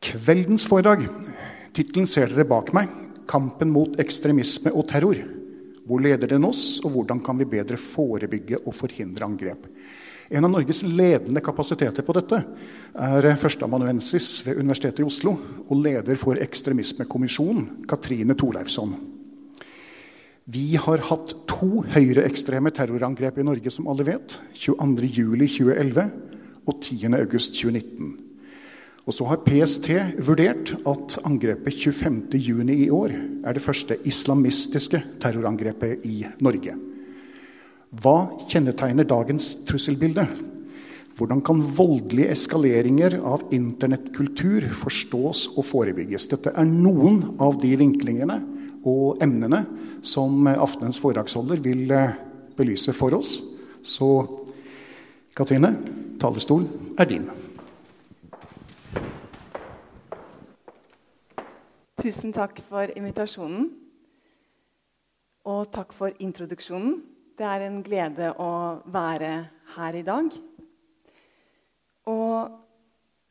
Kveldens 0.00 0.64
foredrag. 0.68 1.04
Tittelen 1.76 2.08
ser 2.08 2.32
dere 2.32 2.48
bak 2.48 2.72
meg. 2.72 2.88
'Kampen 3.28 3.70
mot 3.70 3.98
ekstremisme 4.00 4.72
og 4.72 4.88
terror'. 4.88 5.22
Hvor 5.86 6.00
leder 6.00 6.26
den 6.26 6.44
oss, 6.44 6.80
og 6.84 6.92
hvordan 6.94 7.20
kan 7.24 7.38
vi 7.38 7.44
bedre 7.44 7.76
forebygge 7.76 8.58
og 8.66 8.74
forhindre 8.74 9.26
angrep? 9.26 9.66
En 10.30 10.46
av 10.46 10.52
Norges 10.52 10.84
ledende 10.86 11.42
kapasiteter 11.42 12.06
på 12.06 12.14
dette 12.14 12.38
er 12.94 13.36
førsteamanuensis 13.36 14.46
ved 14.46 14.60
Universitetet 14.62 15.02
i 15.02 15.06
Oslo 15.06 15.34
og 15.66 15.80
leder 15.82 16.16
for 16.16 16.38
Ekstremismekommisjonen, 16.38 17.86
Katrine 17.90 18.36
Thorleifsson. 18.38 18.94
Vi 20.50 20.76
har 20.78 21.02
hatt 21.10 21.34
to 21.50 21.82
høyreekstreme 21.82 22.70
terrorangrep 22.74 23.38
i 23.38 23.46
Norge, 23.46 23.70
som 23.70 23.90
alle 23.90 24.06
vet. 24.06 24.38
22.07.2011 24.54 26.10
og 26.66 26.78
10.8.2019. 26.78 28.29
Og 29.08 29.16
så 29.16 29.26
har 29.30 29.40
PST 29.46 29.88
vurdert 30.20 30.74
at 30.88 31.16
angrepet 31.24 31.72
25.6 31.88 32.70
i 32.74 32.90
år 32.92 33.14
er 33.16 33.56
det 33.56 33.64
første 33.64 33.96
islamistiske 34.06 35.00
terrorangrepet 35.22 36.04
i 36.06 36.22
Norge. 36.44 36.76
Hva 37.90 38.16
kjennetegner 38.46 39.08
dagens 39.08 39.54
trusselbilde? 39.66 40.26
Hvordan 41.18 41.42
kan 41.44 41.64
voldelige 41.76 42.30
eskaleringer 42.32 43.18
av 43.26 43.42
internettkultur 43.52 44.68
forstås 44.84 45.48
og 45.56 45.66
forebygges? 45.68 46.30
Dette 46.30 46.54
er 46.54 46.68
noen 46.68 47.18
av 47.42 47.58
de 47.60 47.74
vinklingene 47.80 48.38
og 48.88 49.20
emnene 49.24 49.64
som 50.06 50.46
aftenens 50.54 51.00
foredragsholder 51.02 51.60
vil 51.64 51.90
eh, 51.92 52.16
belyse 52.56 52.94
for 52.96 53.18
oss. 53.18 53.40
Så 53.82 54.08
Katrine, 55.36 55.74
talerstol 56.20 56.64
er 57.00 57.10
din. 57.10 57.28
Tusen 62.00 62.32
takk 62.32 62.62
for 62.64 62.88
invitasjonen. 62.96 63.66
Og 65.44 65.66
takk 65.68 65.92
for 65.92 66.14
introduksjonen. 66.16 66.94
Det 67.36 67.44
er 67.44 67.66
en 67.66 67.82
glede 67.84 68.30
å 68.40 68.80
være 68.88 69.32
her 69.74 69.98
i 69.98 70.02
dag. 70.06 70.30
Og 72.08 72.56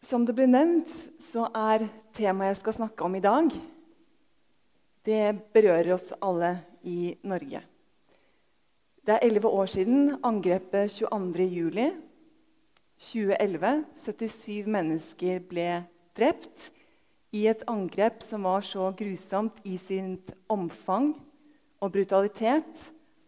som 0.06 0.28
det 0.28 0.38
ble 0.38 0.46
nevnt, 0.52 0.94
så 1.18 1.47
er 1.50 1.88
temaet 2.13 2.53
jeg 2.53 2.62
skal 2.62 2.78
snakke 2.78 3.09
om 3.09 3.18
i 3.18 3.25
dag, 3.25 3.50
det 5.01 5.25
berører 5.56 5.96
oss 5.96 6.13
alle 6.22 6.53
i 6.86 7.16
Norge. 7.25 7.66
Det 9.01 9.16
er 9.16 9.25
elleve 9.25 9.50
år 9.50 9.74
siden 9.74 10.19
angrepet 10.22 10.94
22.07. 10.94 12.03
2011. 13.00 13.86
77 13.97 14.69
mennesker 14.69 15.41
ble 15.50 15.72
drept 16.13 16.69
i 17.35 17.45
et 17.50 17.63
angrep 17.69 18.23
som 18.25 18.44
var 18.47 18.62
så 18.66 18.90
grusomt 18.97 19.59
i 19.67 19.78
sitt 19.81 20.34
omfang 20.50 21.12
og 21.79 21.91
brutalitet 21.94 22.85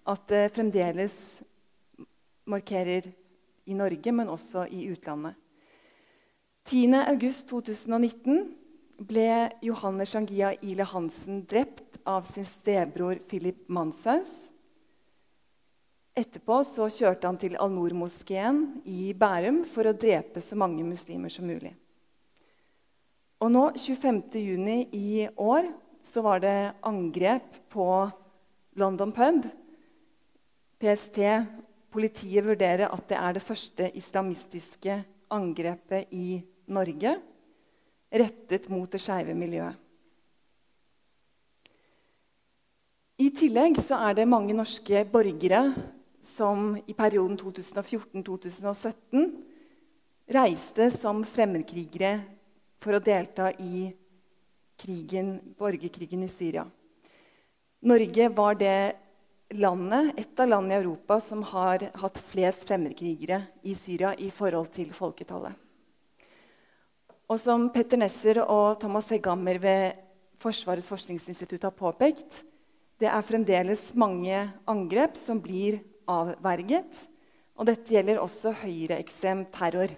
at 0.10 0.24
det 0.32 0.52
fremdeles 0.56 1.16
markerer 2.50 3.12
i 3.70 3.74
Norge, 3.78 4.12
men 4.12 4.30
også 4.30 4.66
i 4.74 4.88
utlandet. 4.92 5.38
10.8.2019 6.68 8.42
ble 9.10 9.50
Johanne 9.66 10.06
Shangia 10.06 10.52
Ile 10.62 10.86
Hansen 10.86 11.46
drept 11.50 12.02
av 12.06 12.26
sin 12.30 12.46
stebror 12.46 13.22
Philip 13.30 13.64
Manshaus. 13.70 14.50
Etterpå 16.18 16.60
kjørte 16.92 17.30
han 17.30 17.40
til 17.40 17.56
Al-Noor-moskeen 17.56 18.82
i 18.86 19.14
Bærum 19.18 19.64
for 19.66 19.88
å 19.88 19.96
drepe 19.96 20.44
så 20.44 20.58
mange 20.60 20.84
muslimer 20.86 21.32
som 21.34 21.48
mulig. 21.48 21.72
Og 23.42 23.50
nå, 23.50 23.72
25.6 23.74 24.94
i 24.94 25.26
år, 25.42 25.72
så 26.06 26.22
var 26.22 26.42
det 26.44 26.74
angrep 26.86 27.56
på 27.74 27.88
London 28.78 29.12
pub. 29.14 29.48
PST, 30.82 31.18
politiet, 31.94 32.46
vurderer 32.46 32.88
at 32.90 33.08
det 33.10 33.18
er 33.18 33.34
det 33.38 33.44
første 33.46 33.90
islamistiske 33.98 35.04
angrepet 35.34 36.14
i 36.14 36.42
Norge 36.70 37.16
rettet 38.12 38.70
mot 38.70 38.92
det 38.92 39.02
skeive 39.02 39.34
miljøet. 39.38 39.78
I 43.22 43.30
tillegg 43.38 43.78
så 43.82 44.00
er 44.10 44.16
det 44.18 44.30
mange 44.30 44.54
norske 44.58 45.04
borgere 45.10 45.62
som 46.22 46.74
i 46.78 46.94
perioden 46.98 47.38
2014-2017 47.38 49.28
reiste 50.34 50.90
som 50.94 51.22
fremmedkrigere 51.26 52.41
for 52.82 52.98
å 52.98 53.04
delta 53.04 53.52
i 53.62 53.92
krigen, 54.82 55.38
borgerkrigen 55.58 56.26
i 56.26 56.32
Syria. 56.32 56.66
Norge 57.82 58.30
var 58.34 58.58
det 58.58 58.94
landet, 59.58 60.14
et 60.18 60.40
av 60.40 60.50
landene 60.50 60.78
i 60.78 60.82
Europa 60.82 61.20
som 61.22 61.44
har 61.52 61.88
hatt 62.02 62.20
flest 62.32 62.66
fremmedkrigere 62.70 63.42
i 63.68 63.76
Syria 63.78 64.14
i 64.18 64.30
forhold 64.34 64.72
til 64.74 64.94
folketallet. 64.96 65.54
Og 67.32 67.40
som 67.40 67.70
Petter 67.72 68.00
Nesser 68.02 68.42
og 68.44 68.80
Thomas 68.82 69.10
Hegghammer 69.12 69.60
ved 69.64 70.00
Forsvarets 70.42 70.90
forskningsinstitutt 70.92 71.64
har 71.64 71.78
påpekt, 71.78 72.42
det 73.00 73.10
er 73.10 73.26
fremdeles 73.26 73.92
mange 73.98 74.44
angrep 74.70 75.16
som 75.18 75.40
blir 75.42 75.80
avverget. 76.10 76.90
Og 77.58 77.68
dette 77.70 77.94
gjelder 77.94 78.20
også 78.22 78.54
høyreekstrem 78.62 79.46
terror. 79.54 79.94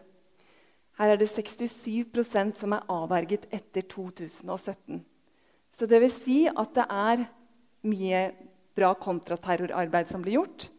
Her 1.04 1.18
er 1.18 1.20
det 1.20 1.34
67% 1.34 2.62
som 2.62 2.72
er 2.78 2.86
avverget 2.88 3.44
etter 3.52 3.84
2017. 3.92 5.02
Så 5.74 5.88
det 5.90 6.00
vil 6.00 6.14
si 6.14 6.38
at 6.48 6.70
det 6.78 6.86
er 6.88 7.26
mye 7.84 8.22
bra 8.72 8.94
kontraterrorarbeid 8.96 10.08
som 10.08 10.24
blir 10.24 10.38
gjort. 10.38 10.70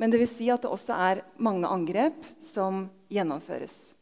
Men 0.00 0.08
det 0.12 0.22
vil 0.22 0.30
si 0.30 0.48
at 0.48 0.64
det 0.64 0.70
også 0.72 0.96
er 0.96 1.20
mange 1.36 1.68
angrep 1.68 2.24
som 2.40 2.86
gjennomføres. 3.12 3.92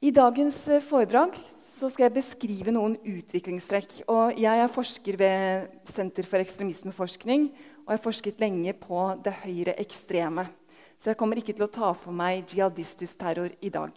I 0.00 0.14
dagens 0.14 0.60
eh, 0.70 0.84
foredrag 0.86 1.34
skal 1.80 2.06
jeg 2.06 2.14
beskrive 2.20 2.76
noen 2.76 2.94
utviklingstrekk. 3.02 3.98
Og 4.14 4.38
jeg 4.38 4.62
er 4.62 4.72
forsker 4.78 5.18
ved 5.18 5.68
Senter 5.90 6.30
for 6.30 6.38
ekstremismeforskning 6.38 7.50
og 7.82 7.94
har 7.96 8.02
forsket 8.06 8.38
lenge 8.38 8.78
på 8.78 9.10
det 9.26 9.34
høyreekstreme. 9.42 10.46
ekstreme. 10.46 10.59
Så 11.00 11.10
jeg 11.10 11.16
kommer 11.16 11.40
ikke 11.40 11.54
til 11.56 11.64
å 11.64 11.72
ta 11.72 11.94
for 11.96 12.12
meg 12.12 12.44
jihadistisk 12.52 13.16
terror 13.22 13.54
i 13.64 13.72
dag. 13.72 13.94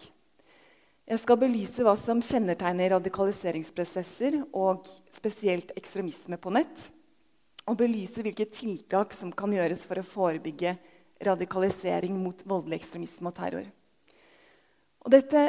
Jeg 1.03 1.19
skal 1.19 1.35
belyse 1.35 1.83
hva 1.83 1.97
som 1.99 2.21
kjennetegner 2.23 2.93
radikaliseringsprosesser 2.95 4.37
og 4.55 4.87
spesielt 5.11 5.73
ekstremisme 5.75 6.37
på 6.39 6.53
nett. 6.55 6.85
Og 7.67 7.75
belyse 7.79 8.23
hvilke 8.23 8.47
tiltak 8.47 9.11
som 9.15 9.33
kan 9.35 9.51
gjøres 9.51 9.83
for 9.87 9.99
å 9.99 10.05
forebygge 10.07 10.77
radikalisering 11.23 12.15
mot 12.19 12.39
voldelig 12.47 12.79
ekstremisme 12.79 13.31
og 13.31 13.35
terror. 13.35 13.67
Og 15.03 15.11
dette, 15.11 15.41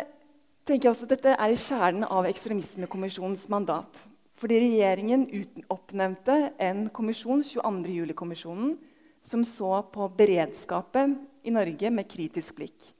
tenker 0.66 0.88
jeg 0.88 0.94
også, 0.94 1.06
dette 1.10 1.36
er 1.38 1.54
i 1.54 1.58
kjernen 1.58 2.06
av 2.08 2.26
Ekstremismekommisjonens 2.26 3.46
mandat. 3.52 4.00
Fordi 4.34 4.58
regjeringen 4.58 5.28
oppnevnte 5.70 6.50
en 6.58 6.88
kommisjon, 6.90 7.44
22. 7.46 7.94
juli-kommisjonen, 7.94 8.74
som 9.22 9.46
så 9.46 9.78
på 9.94 10.08
beredskapet 10.18 11.14
i 11.44 11.52
Norge 11.52 11.90
med 11.92 12.08
kritisk 12.10 12.56
blikk. 12.58 12.90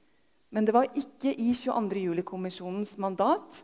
Men 0.53 0.65
det 0.65 0.75
var 0.75 0.91
ikke 0.95 1.33
i 1.33 1.51
22. 1.57 2.05
juli-kommisjonens 2.05 2.95
mandat 3.01 3.57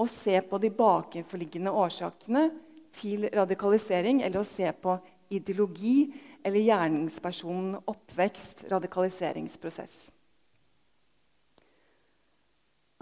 å 0.00 0.06
se 0.08 0.38
på 0.46 0.60
de 0.62 0.70
bakenforliggende 0.72 1.74
årsakene 1.74 2.46
til 2.94 3.26
radikalisering 3.32 4.22
eller 4.22 4.40
å 4.40 4.48
se 4.48 4.70
på 4.72 4.96
ideologi 5.32 6.12
eller 6.44 6.64
gjerningspersonen 6.64 7.76
oppvekst, 7.88 8.66
radikaliseringsprosess. 8.72 10.10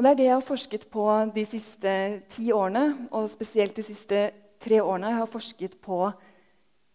Og 0.00 0.04
det 0.04 0.10
er 0.10 0.16
det 0.16 0.26
jeg 0.30 0.36
har 0.38 0.46
forsket 0.46 0.86
på 0.88 1.06
de 1.34 1.42
siste 1.44 1.90
ti 2.32 2.46
årene, 2.56 3.08
og 3.12 3.28
spesielt 3.28 3.76
de 3.76 3.84
siste 3.84 4.20
tre 4.62 4.78
årene. 4.80 5.10
Jeg 5.12 5.20
har 5.20 5.28
forsket 5.28 5.74
på 5.84 5.98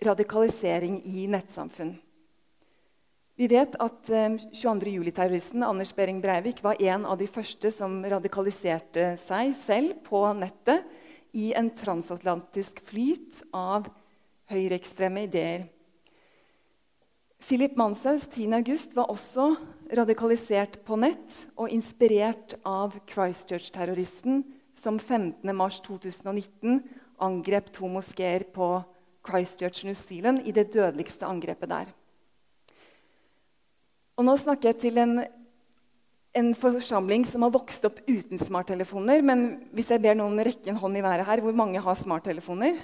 radikalisering 0.05 0.97
i 1.05 1.27
nettsamfunn. 1.29 1.93
Vi 3.35 3.47
vet 3.51 3.73
at 3.83 4.07
22. 4.07 4.87
Eh, 4.87 4.93
juli-terroristen 4.93 5.63
Anders 5.63 5.91
Behring 5.95 6.21
Breivik 6.23 6.61
var 6.63 6.81
en 6.81 7.05
av 7.05 7.17
de 7.19 7.27
første 7.27 7.67
som 7.71 7.97
radikaliserte 8.07 9.17
seg 9.19 9.51
selv 9.59 9.97
på 10.07 10.21
nettet 10.39 10.85
i 11.35 11.49
en 11.51 11.67
transatlantisk 11.75 12.79
flyt 12.87 13.41
av 13.51 13.89
høyreekstreme 14.47 15.25
ideer. 15.27 15.65
Philip 17.43 17.75
Manshaus 17.75 18.23
10.8 18.31 18.95
var 18.95 19.11
også 19.11 19.49
radikalisert 19.99 20.79
på 20.87 20.95
nett 21.03 21.41
og 21.59 21.75
inspirert 21.75 22.55
av 22.63 22.95
Christchurch-terroristen 23.11 24.45
som 24.79 24.95
15.3.2019 24.95 26.79
angrep 27.19 27.67
to 27.75 27.91
moskeer 27.91 28.47
på 28.55 28.79
Christchurch, 29.27 29.83
New 29.83 29.93
Zealand, 29.93 30.47
i 30.47 30.55
det 30.55 30.71
dødeligste 30.71 31.27
angrepet 31.27 31.69
der. 31.75 31.93
Og 34.15 34.23
nå 34.23 34.35
snakker 34.39 34.71
jeg 34.71 34.79
til 34.79 34.99
en, 35.01 35.17
en, 36.35 36.53
forsamling 36.55 37.25
som 37.27 37.43
har 37.43 37.51
vokst 37.51 37.83
opp 37.87 37.99
uten 38.07 38.39
smarttelefoner. 38.39 39.23
Men 39.25 39.45
hvis 39.75 39.91
jeg 39.91 40.03
ber 40.03 40.15
noen 40.15 40.39
rekke 40.39 40.71
en 40.71 40.79
hånd 40.79 40.99
i 40.99 41.03
været 41.03 41.27
her, 41.27 41.43
hvor 41.43 41.55
mange 41.55 41.83
har 41.83 41.99
smarttelefoner? 41.99 42.79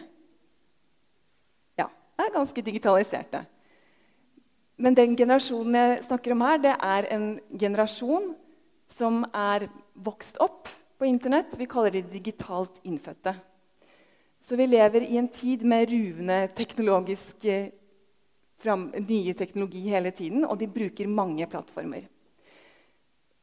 Ja, 1.79 1.87
det 1.87 2.27
er 2.27 2.35
ganske 2.35 2.65
digitaliserte. 2.67 3.45
Men 4.81 4.97
den 4.97 5.15
generasjonen 5.15 5.77
jeg 5.77 6.03
snakker 6.09 6.35
om 6.35 6.43
her, 6.43 6.59
det 6.59 6.75
er 6.75 7.07
en 7.15 7.25
generasjon 7.53 8.31
som 8.91 9.23
er 9.31 9.69
vokst 9.95 10.39
opp 10.43 10.67
på 10.99 11.07
Internett. 11.07 11.55
Vi 11.55 11.69
kaller 11.69 11.95
de 11.95 12.03
digitalt 12.11 12.81
innfødte. 12.83 13.37
Så 14.41 14.57
vi 14.57 14.65
lever 14.65 15.05
i 15.05 15.19
en 15.21 15.29
tid 15.29 15.63
med 15.63 15.91
ruvende 15.93 16.47
teknologiske 16.57 17.59
fram 18.61 18.89
nye 18.93 19.33
teknologi 19.37 19.83
hele 19.89 20.11
tiden, 20.15 20.45
og 20.45 20.57
de 20.59 20.69
bruker 20.69 21.09
mange 21.09 21.47
plattformer. 21.49 22.07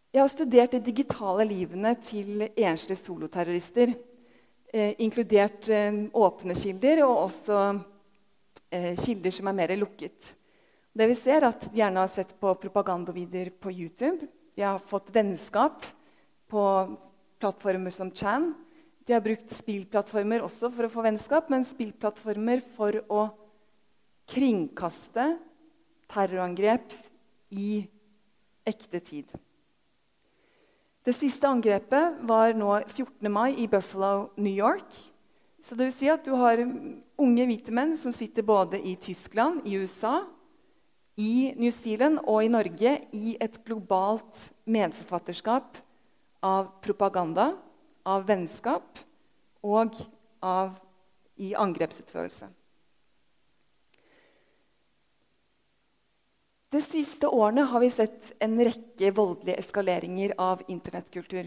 Jeg 0.08 0.22
har 0.22 0.30
studert 0.32 0.72
de 0.72 0.80
digitale 0.80 1.44
livene 1.44 1.92
til 2.00 2.46
enslige 2.48 2.96
soloterrorister. 3.02 3.92
Eh, 4.72 4.94
inkludert 5.04 5.68
eh, 5.68 5.92
åpne 6.16 6.56
kilder 6.56 7.02
og 7.04 7.26
også 7.26 7.58
eh, 8.72 8.94
kilder 9.00 9.34
som 9.36 9.50
er 9.50 9.56
mer 9.56 9.74
lukket. 9.76 10.30
Det 10.96 11.06
vi 11.10 11.16
ser 11.16 11.42
er 11.42 11.50
at 11.50 11.68
De 11.68 11.76
gjerne 11.78 12.02
har 12.02 12.10
sett 12.12 12.32
på 12.40 12.54
propagandavideoer 12.62 13.52
på 13.60 13.72
YouTube. 13.72 14.26
De 14.56 14.64
har 14.64 14.80
fått 14.80 15.12
vennskap 15.14 15.84
på 16.48 16.62
plattformer 17.38 17.94
som 17.94 18.10
Chan. 18.10 18.50
De 19.06 19.14
har 19.14 19.22
brukt 19.24 19.52
spillplattformer 19.54 20.42
også 20.44 20.72
for 20.72 20.88
å 20.88 20.92
få 20.92 21.04
vennskap, 21.04 21.52
men 21.52 21.68
spillplattformer 21.68 22.64
for 22.74 22.98
å 23.08 23.28
kringkaste 24.28 25.32
terrorangrep 26.08 26.92
i 27.50 27.82
ekte 28.68 29.00
tid. 29.00 29.30
Det 31.04 31.14
siste 31.16 31.48
angrepet 31.48 32.18
var 32.28 32.52
nå 32.56 32.74
14. 32.84 33.30
mai 33.32 33.54
i 33.62 33.68
Buffalo, 33.70 34.28
New 34.36 34.52
York. 34.52 34.92
Så 35.60 35.74
det 35.74 35.88
vil 35.88 35.94
si 35.96 36.10
at 36.12 36.26
du 36.26 36.34
har 36.36 36.60
unge 36.60 37.46
hvite 37.48 37.72
menn 37.74 37.94
som 37.96 38.12
sitter 38.12 38.44
både 38.44 38.80
i 38.84 38.94
Tyskland, 39.00 39.64
i 39.64 39.78
USA, 39.80 40.20
i 41.18 41.54
New 41.58 41.72
Zealand 41.74 42.20
og 42.28 42.44
i 42.44 42.52
Norge 42.52 42.92
i 43.16 43.34
et 43.40 43.56
globalt 43.64 44.36
medforfatterskap 44.68 45.80
av 46.44 46.68
propaganda, 46.84 47.50
av 48.06 48.28
vennskap 48.28 49.00
og 49.66 49.96
av, 50.44 50.76
i 51.40 51.54
angrepsutførelse. 51.58 52.52
De 56.68 56.82
siste 56.84 57.28
årene 57.32 57.62
har 57.64 57.80
vi 57.80 57.88
sett 57.88 58.32
en 58.44 58.58
rekke 58.60 59.08
voldelige 59.16 59.56
eskaleringer 59.62 60.34
av 60.36 60.60
internettkultur. 60.68 61.46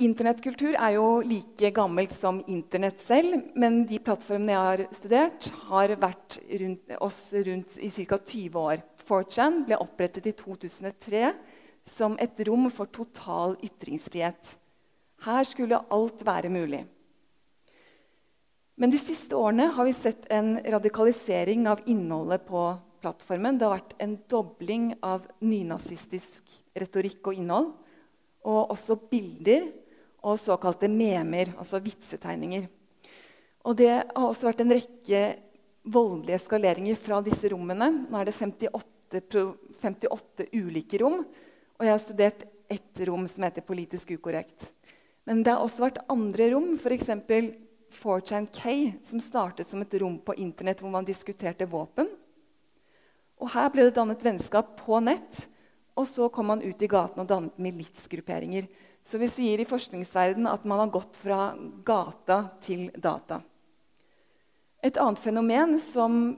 Internettkultur 0.00 0.72
er 0.72 0.94
jo 0.94 1.20
like 1.24 1.70
gammelt 1.76 2.12
som 2.12 2.42
Internett 2.52 3.00
selv, 3.04 3.42
men 3.56 3.82
de 3.88 4.00
plattformene 4.00 4.52
jeg 4.52 4.68
har 4.68 4.82
studert, 4.96 5.50
har 5.68 5.94
vært 6.00 6.38
rundt 6.62 6.96
oss 7.04 7.20
rundt 7.32 7.76
i 7.80 7.90
ca. 7.92 8.18
20 8.18 8.58
år. 8.60 8.82
4chan 9.04 9.62
ble 9.68 9.80
opprettet 9.84 10.28
i 10.28 10.34
2003 10.36 11.30
som 11.88 12.16
et 12.20 12.40
rom 12.48 12.70
for 12.72 12.88
total 12.88 13.56
ytringsfrihet. 13.64 14.56
Her 15.28 15.44
skulle 15.48 15.84
alt 15.92 16.24
være 16.24 16.52
mulig. 16.52 16.86
Men 18.76 18.92
de 18.92 19.00
siste 19.00 19.36
årene 19.36 19.70
har 19.76 19.88
vi 19.88 19.96
sett 19.96 20.28
en 20.32 20.58
radikalisering 20.60 21.68
av 21.68 21.84
innholdet 21.88 22.44
på 22.48 22.68
plattformen. 23.06 23.58
Det 23.58 23.66
har 23.66 23.76
vært 23.78 23.96
en 24.02 24.14
dobling 24.30 24.90
av 25.06 25.26
nynazistisk 25.44 26.58
retorikk 26.74 27.30
og 27.30 27.38
innhold. 27.38 27.72
Og 28.46 28.72
også 28.74 28.98
bilder 29.10 29.68
og 30.26 30.40
såkalte 30.42 30.90
memer, 30.90 31.52
altså 31.58 31.78
vitsetegninger. 31.82 32.66
Og 33.66 33.78
det 33.78 33.92
har 33.94 34.26
også 34.26 34.48
vært 34.48 34.62
en 34.62 34.74
rekke 34.74 35.22
voldelige 35.86 36.40
eskaleringer 36.40 36.98
fra 36.98 37.20
disse 37.22 37.50
rommene. 37.50 37.88
Nå 38.10 38.18
er 38.18 38.28
det 38.28 38.36
58, 38.38 39.44
58 39.82 40.48
ulike 40.54 41.00
rom, 41.02 41.22
og 41.76 41.86
jeg 41.86 41.94
har 41.94 42.02
studert 42.02 42.44
ett 42.70 43.02
rom 43.06 43.26
som 43.30 43.46
heter 43.46 43.62
Politisk 43.66 44.16
ukorrekt. 44.16 44.72
Men 45.26 45.42
det 45.46 45.54
har 45.54 45.62
også 45.62 45.84
vært 45.84 46.02
andre 46.10 46.50
rom, 46.54 46.74
f.eks. 46.78 47.10
4chan-K, 47.96 48.72
som 49.06 49.22
startet 49.22 49.68
som 49.70 49.82
et 49.82 49.94
rom 50.02 50.18
på 50.22 50.34
Internett 50.42 50.82
hvor 50.82 50.90
man 50.94 51.06
diskuterte 51.06 51.68
våpen. 51.70 52.10
Og 53.42 53.52
Her 53.52 53.68
ble 53.72 53.88
det 53.88 53.96
dannet 53.98 54.22
vennskap 54.24 54.74
på 54.80 55.00
nett, 55.04 55.44
og 55.96 56.08
så 56.08 56.28
kom 56.32 56.50
man 56.52 56.64
ut 56.64 56.82
i 56.82 56.88
gaten 56.90 57.22
og 57.22 57.28
dannet 57.28 57.60
militsgrupperinger. 57.60 58.68
Så 59.06 59.20
vi 59.22 59.28
sier 59.30 59.60
i 59.62 59.68
forskningsverdenen 59.68 60.48
at 60.50 60.64
man 60.68 60.82
har 60.82 60.92
gått 60.92 61.16
fra 61.20 61.54
gata 61.86 62.40
til 62.64 62.88
data. 62.96 63.40
Et 64.84 64.96
annet 65.00 65.20
fenomen 65.22 65.78
som 65.80 66.36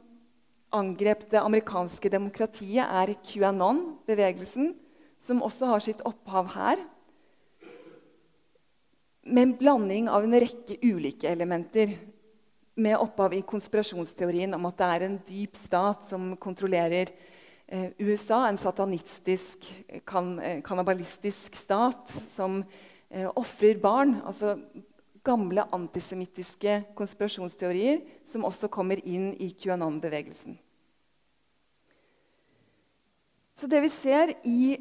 angrep 0.74 1.24
det 1.32 1.40
amerikanske 1.40 2.10
demokratiet, 2.12 2.84
er 2.84 3.14
QAnon-bevegelsen, 3.24 4.74
som 5.18 5.42
også 5.42 5.72
har 5.72 5.82
sitt 5.82 6.04
opphav 6.06 6.52
her. 6.54 6.82
Med 9.28 9.42
en 9.42 9.56
blanding 9.58 10.08
av 10.12 10.24
en 10.24 10.38
rekke 10.40 10.78
ulike 10.84 11.28
elementer 11.28 11.96
med 12.78 12.98
opphav 12.98 13.34
i 13.34 13.42
konspirasjonsteorien 13.46 14.54
om 14.54 14.68
at 14.70 14.78
det 14.78 14.88
er 14.88 15.06
en 15.06 15.18
dyp 15.26 15.58
stat 15.58 16.06
som 16.06 16.30
kontrollerer 16.40 17.10
eh, 17.66 17.90
USA, 17.98 18.44
en 18.46 18.60
satanistisk, 18.60 19.66
kan, 20.06 20.36
eh, 20.38 20.60
kannibalistisk 20.64 21.58
stat 21.58 22.14
som 22.30 22.62
eh, 23.10 23.26
ofrer 23.34 23.80
barn. 23.82 24.20
Altså 24.24 24.56
gamle 25.26 25.66
antisemittiske 25.74 26.80
konspirasjonsteorier 26.96 28.00
som 28.28 28.46
også 28.48 28.70
kommer 28.72 29.02
inn 29.04 29.32
i 29.42 29.50
QAnon-bevegelsen. 29.52 30.56
Så 33.58 33.66
det 33.66 33.82
vi 33.82 33.90
ser 33.90 34.36
i 34.46 34.76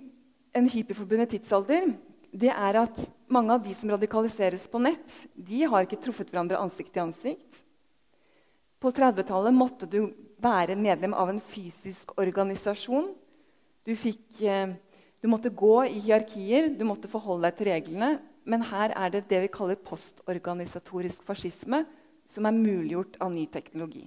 en 0.55 0.67
hyperforbundet 0.69 1.33
tidsalder, 1.33 1.95
det 2.29 2.51
er 2.53 2.77
at 2.83 2.99
mange 3.31 3.55
av 3.55 3.63
de 3.65 3.73
som 3.73 3.89
radikaliseres 3.89 4.67
på 4.69 4.81
nett, 4.83 5.07
de 5.33 5.63
har 5.65 5.87
ikke 5.87 5.99
truffet 6.03 6.29
hverandre 6.29 6.59
ansikt 6.61 6.93
til 6.93 7.07
ansikt. 7.07 7.63
På 8.79 8.91
30-tallet 8.93 9.55
måtte 9.55 9.89
du 9.89 10.12
være 10.41 10.77
medlem 10.77 11.15
av 11.17 11.31
en 11.31 11.41
fysisk 11.41 12.13
organisasjon 12.22 13.10
Du, 13.88 13.96
fikk, 13.96 14.41
eh, 14.43 14.75
du 15.24 15.29
måtte 15.31 15.50
gå 15.50 15.86
i 15.88 16.01
hierarkier, 16.03 16.67
du 16.75 16.84
måtte 16.86 17.10
forholde 17.10 17.48
deg 17.48 17.55
til 17.55 17.69
reglene. 17.72 18.10
Men 18.48 18.65
her 18.67 18.91
er 18.96 19.13
det 19.13 19.25
det 19.29 19.39
vi 19.46 19.51
kaller 19.51 19.79
postorganisatorisk 19.79 21.24
fascisme, 21.27 21.86
som 22.27 22.46
er 22.48 22.55
muliggjort 22.55 23.15
av 23.24 23.31
ny 23.31 23.46
teknologi. 23.48 24.05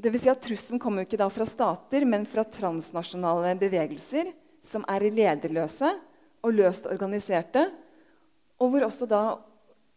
Det 0.00 0.12
vil 0.12 0.22
si 0.22 0.30
at 0.32 0.40
Trusselen 0.40 0.80
kommer 0.80 1.04
ikke 1.04 1.28
fra 1.32 1.46
stater, 1.48 2.04
men 2.04 2.24
fra 2.28 2.44
transnasjonale 2.44 3.52
bevegelser 3.60 4.30
som 4.64 4.84
er 4.88 5.08
lederløse 5.08 5.90
og 6.44 6.56
løst 6.56 6.88
organiserte, 6.88 7.66
og 8.60 8.72
hvor 8.72 8.86
også 8.88 9.08
da 9.08 9.22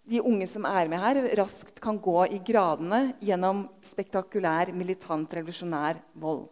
de 0.10 0.20
unge 0.20 0.48
som 0.52 0.66
er 0.68 0.90
med 0.92 1.00
her, 1.00 1.22
raskt 1.40 1.80
kan 1.84 2.00
gå 2.02 2.26
i 2.36 2.42
gradene 2.44 3.14
gjennom 3.24 3.68
spektakulær, 3.88 4.74
militant, 4.76 5.32
revolusjonær 5.32 6.02
vold. 6.20 6.50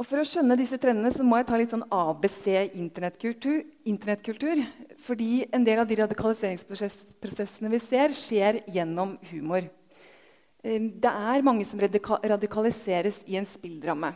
Og 0.00 0.06
For 0.08 0.22
å 0.22 0.24
skjønne 0.24 0.56
disse 0.56 0.78
trendene 0.80 1.10
så 1.12 1.24
må 1.26 1.36
jeg 1.36 1.46
ta 1.50 1.58
litt 1.60 1.74
sånn 1.74 1.84
ABC 1.92 2.46
internettkultur. 2.72 3.66
internettkultur 3.84 4.62
fordi 5.04 5.46
en 5.52 5.64
del 5.64 5.80
av 5.80 5.88
de 5.88 5.98
radikaliseringsprosessene 6.00 7.70
vi 7.72 7.80
ser, 7.80 8.12
skjer 8.16 8.62
gjennom 8.68 9.14
humor. 9.30 9.68
Eh, 10.64 10.80
det 10.80 11.12
er 11.12 11.44
mange 11.44 11.64
som 11.64 11.80
radikaliseres 11.80 13.22
i 13.26 13.36
en 13.36 13.48
spilldramme. 13.48 14.12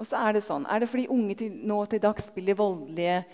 Og 0.00 0.06
så 0.08 0.16
Er 0.16 0.32
det 0.32 0.42
sånn, 0.42 0.66
er 0.66 0.80
det 0.80 0.88
fordi 0.88 1.06
unge 1.08 1.34
til, 1.38 1.52
nå 1.52 1.84
til 1.86 2.00
dags 2.00 2.26
spiller 2.26 2.56
voldelige 2.58 3.24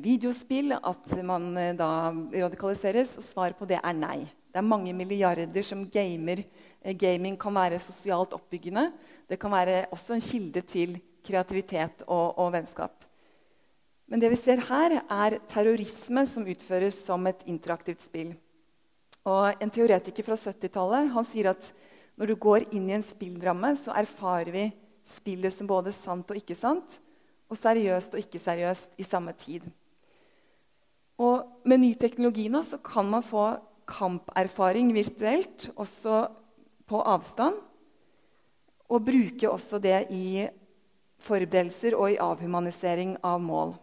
videospill 0.00 0.72
at 0.76 1.10
man 1.26 1.50
eh, 1.60 1.74
da 1.76 2.08
radikaliseres? 2.32 3.18
Og 3.20 3.26
svaret 3.26 3.58
på 3.58 3.68
det 3.68 3.76
er 3.82 3.96
nei. 3.96 4.22
Det 4.48 4.62
er 4.62 4.64
mange 4.64 4.94
milliarder 4.96 5.66
som 5.66 5.82
gamer. 5.92 6.40
Eh, 6.80 6.96
gaming 6.96 7.36
kan 7.36 7.52
være 7.52 7.82
sosialt 7.84 8.32
oppbyggende. 8.32 8.88
Det 9.28 9.36
kan 9.40 9.52
være 9.52 9.82
også 9.92 10.16
en 10.16 10.24
kilde 10.24 10.62
til 10.64 10.96
kreativitet 11.26 12.06
og, 12.06 12.38
og, 12.38 12.54
vennskap. 12.54 13.04
Men 14.08 14.22
det 14.22 14.30
vi 14.32 14.38
ser 14.40 14.62
her, 14.64 15.00
er 15.10 15.40
terrorisme 15.50 16.24
som 16.30 16.46
utføres 16.46 17.02
som 17.04 17.26
et 17.28 17.42
interaktivt 17.44 18.06
spill. 18.06 18.32
Og 19.26 19.60
En 19.60 19.70
teoretiker 19.70 20.24
fra 20.24 20.38
70-tallet 20.38 21.12
sier 21.26 21.50
at 21.50 21.72
når 22.16 22.30
du 22.30 22.36
går 22.40 22.70
inn 22.70 22.88
i 22.88 22.96
en 22.96 23.04
spilldramme, 23.04 23.74
så 23.76 23.92
erfarer 23.92 24.54
vi 24.54 24.68
spillet 25.04 25.52
som 25.52 25.68
både 25.68 25.92
sant 25.92 26.30
og 26.30 26.38
ikke 26.38 26.56
sant, 26.56 26.96
og 27.48 27.58
seriøst 27.58 28.14
og 28.14 28.22
ikke 28.22 28.42
seriøst 28.42 28.98
i 28.98 29.06
samme 29.06 29.32
tid. 29.38 29.66
Og 31.18 31.62
Med 31.64 31.80
ny 31.82 31.94
teknologi 31.98 32.48
nå 32.52 32.62
så 32.62 32.78
kan 32.78 33.08
man 33.10 33.24
få 33.24 33.56
kamperfaring 33.88 34.92
virtuelt, 34.94 35.70
også 35.76 36.26
på 36.86 37.00
avstand. 37.00 37.56
Og 38.88 39.02
bruke 39.02 39.50
også 39.50 39.80
det 39.82 40.06
i 40.14 40.46
forberedelser 41.18 41.96
og 41.96 42.12
i 42.12 42.20
avhumanisering 42.22 43.16
av 43.24 43.40
mål. 43.42 43.74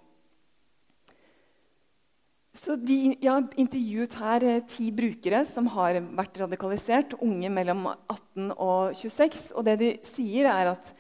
Så 2.54 2.76
de, 2.78 3.16
jeg 3.18 3.32
har 3.32 3.48
intervjuet 3.58 4.16
her 4.22 4.44
eh, 4.46 4.62
ti 4.70 4.92
brukere 4.94 5.42
som 5.50 5.66
har 5.74 5.98
vært 6.14 6.38
radikalisert. 6.44 7.16
Unge 7.26 7.50
mellom 7.50 7.88
18 7.90 8.52
og 8.54 8.94
26. 8.94 9.50
Og 9.58 9.66
det 9.66 9.76
de 9.82 9.90
sier, 10.06 10.46
er 10.52 10.70
at 10.76 10.92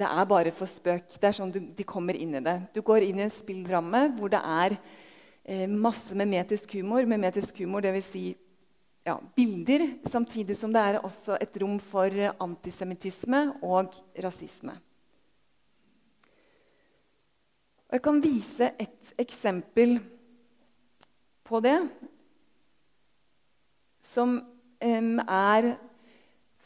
det 0.00 0.08
er 0.08 0.24
bare 0.24 0.52
for 0.56 0.70
spøk. 0.70 1.10
Det 1.20 1.28
er 1.28 1.36
sånn 1.36 1.52
du, 1.52 1.60
De 1.76 1.84
kommer 1.84 2.16
inn 2.16 2.38
i 2.38 2.44
det. 2.44 2.56
Du 2.72 2.80
går 2.84 3.04
inn 3.04 3.20
i 3.20 3.26
en 3.26 3.32
spillramme 3.32 4.06
hvor 4.16 4.32
det 4.32 4.40
er 4.40 4.76
eh, 5.44 5.66
masse 5.68 6.16
memetisk 6.16 6.78
humor. 6.78 7.04
Memetisk 7.08 7.60
humor, 7.60 7.84
Dvs. 7.84 8.08
Si, 8.08 8.22
ja, 9.04 9.18
bilder, 9.36 9.84
samtidig 10.08 10.56
som 10.56 10.72
det 10.72 10.84
er 10.86 11.00
også 11.04 11.36
et 11.40 11.58
rom 11.60 11.76
for 11.82 12.16
antisemittisme 12.40 13.42
og 13.60 13.98
rasisme. 14.24 14.78
Og 17.90 17.98
jeg 17.98 18.04
kan 18.06 18.22
vise 18.22 18.72
et 18.80 19.14
eksempel 19.18 19.98
på 21.44 21.60
det 21.60 21.76
som 24.06 24.38
eh, 24.80 25.12
er 25.26 25.74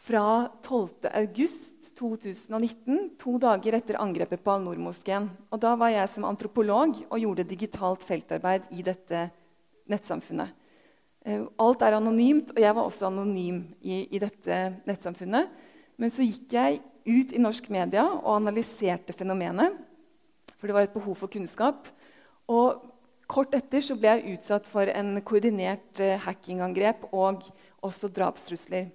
fra 0.05 0.25
12.8.2019, 0.67 3.17
to 3.21 3.39
dager 3.41 3.73
etter 3.79 3.97
angrepet 4.03 4.43
på 4.45 4.53
Al-Noor-moskeen. 4.53 5.25
Da 5.61 5.71
var 5.81 5.91
jeg 5.95 6.09
som 6.13 6.29
antropolog 6.29 6.91
og 7.09 7.23
gjorde 7.23 7.49
digitalt 7.49 8.03
feltarbeid 8.05 8.63
i 8.77 8.81
dette 8.85 9.19
nettsamfunnet. 9.89 10.49
Alt 11.57 11.83
er 11.87 11.97
anonymt, 11.97 12.53
og 12.53 12.61
jeg 12.61 12.75
var 12.77 12.85
også 12.85 13.09
anonym 13.09 13.65
i, 13.81 14.13
i 14.13 14.21
dette 14.21 14.77
nettsamfunnet. 14.85 15.49
Men 15.97 16.13
så 16.13 16.21
gikk 16.27 16.53
jeg 16.53 16.85
ut 17.09 17.33
i 17.33 17.41
norsk 17.41 17.73
media 17.73 18.05
og 18.13 18.37
analyserte 18.37 19.17
fenomenet 19.17 19.73
for 20.65 20.73
det 20.73 20.79
var 20.79 20.87
et 20.87 20.95
behov 20.97 21.19
for 21.21 21.29
kunnskap. 21.29 21.91
Og 22.49 22.87
kort 23.29 23.53
etter 23.53 23.83
så 23.85 23.93
ble 24.01 24.15
jeg 24.15 24.39
utsatt 24.39 24.65
for 24.65 24.89
en 24.89 25.19
koordinert 25.21 26.01
uh, 26.01 26.15
hackingangrep 26.25 27.05
og 27.11 27.45
også 27.85 28.09
drapstrusler. 28.09 28.87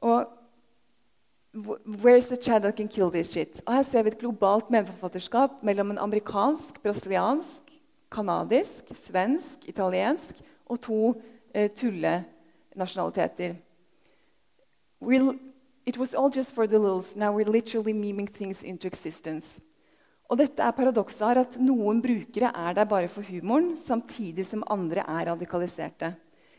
Og 0.00 0.26
Where's 1.54 2.28
the 2.28 2.36
that 2.36 2.76
can 2.76 2.88
kill 2.88 3.10
this 3.10 3.32
shit? 3.32 3.62
Og 3.66 3.74
Her 3.74 3.82
ser 3.82 4.02
vi 4.02 4.08
et 4.08 4.18
globalt 4.18 4.70
medforfatterskap 4.70 5.62
mellom 5.62 5.90
en 5.90 5.98
amerikansk, 5.98 6.82
brasiliansk, 6.82 7.62
canadisk, 8.10 8.84
svensk, 8.94 9.68
italiensk 9.68 10.42
og 10.68 10.80
to 10.80 11.14
eh, 11.54 11.70
tullenasjonaliteter. 11.70 13.56
It 15.86 15.96
was 15.98 16.14
all 16.14 16.30
just 16.36 16.54
for 16.54 16.66
the 16.66 16.78
lulz. 16.78 17.16
Now 17.16 17.32
we're 17.32 17.50
literally 17.50 17.92
memeing 17.92 18.28
things 18.28 18.62
into 18.62 18.86
existence. 18.86 19.60
Og 20.28 20.36
dette 20.38 20.60
er 20.62 20.76
paradokset 20.76 21.38
at 21.40 21.54
Noen 21.60 22.02
brukere 22.04 22.52
er 22.52 22.74
der 22.76 22.84
bare 22.84 23.08
for 23.08 23.24
humoren, 23.24 23.76
samtidig 23.80 24.44
som 24.46 24.64
andre 24.68 25.00
er 25.00 25.30
radikaliserte. 25.30 26.14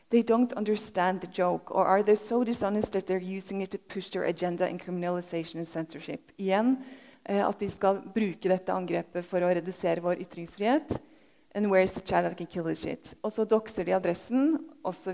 They 0.09 0.23
don't 0.23 0.53
understand 0.53 1.21
the 1.21 1.27
joke, 1.27 1.69
or 1.69 1.85
are 1.85 2.01
they 2.01 2.15
so 2.15 2.43
dishonest 2.43 2.93
that 2.93 3.05
they're 3.05 3.21
using 3.37 3.61
it 3.61 3.69
to 3.71 3.77
push 3.77 4.09
their 4.09 4.23
agenda 4.23 4.67
in 4.67 4.79
criminalization 4.79 5.59
and 5.59 5.67
censorship? 5.67 6.31
Igjen 6.37 6.77
eh, 7.25 7.47
at 7.47 7.59
de 7.59 7.69
skal 7.69 8.01
bruke 8.01 8.49
dette 8.49 8.73
angrepet 8.73 9.25
for 9.25 9.45
å 9.45 9.53
redusere 9.53 10.01
vår 10.01 10.23
ytringsfrihet. 10.25 10.97
And 11.53 11.69
where's 11.69 11.93
the 11.93 12.01
child 12.01 12.25
that 12.25 12.37
can 12.37 12.47
kill 12.47 12.65
his 12.65 12.81
shit? 12.81 13.13
Og 13.21 13.31
så 13.33 13.45
dokser 13.45 13.85
de 13.85 13.93
adressen, 13.93 14.57
osv. 14.81 15.13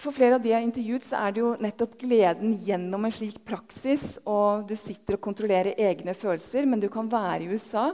For 0.00 0.14
flere 0.14 0.38
av 0.38 0.42
de 0.42 0.48
jeg 0.52 0.56
har 0.56 0.64
intervjuet, 0.64 1.04
så 1.04 1.18
er 1.20 1.34
det 1.34 1.42
jo 1.42 1.52
nettopp 1.60 1.98
gleden 2.00 2.54
gjennom 2.62 3.04
en 3.04 3.12
slik 3.14 3.42
praksis. 3.44 4.20
og 4.24 4.70
Du 4.70 4.76
sitter 4.78 5.18
og 5.18 5.26
kontrollerer 5.26 5.78
egne 5.78 6.14
følelser, 6.14 6.62
men 6.66 6.80
du 6.80 6.88
kan 6.88 7.10
være 7.10 7.44
i 7.44 7.50
USA 7.50 7.90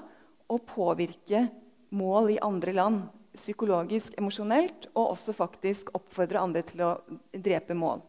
og 0.47 0.67
påvirke 0.69 1.49
mål 1.97 2.37
i 2.37 2.43
andre 2.45 2.77
land. 2.77 3.05
Psykologisk, 3.37 4.15
emosjonelt, 4.19 4.89
og 4.95 5.11
også 5.13 5.35
faktisk 5.37 5.93
oppfordre 5.95 6.41
andre 6.41 6.63
til 6.65 6.83
å 6.87 6.91
drepe 7.33 7.77
mål. 7.77 8.01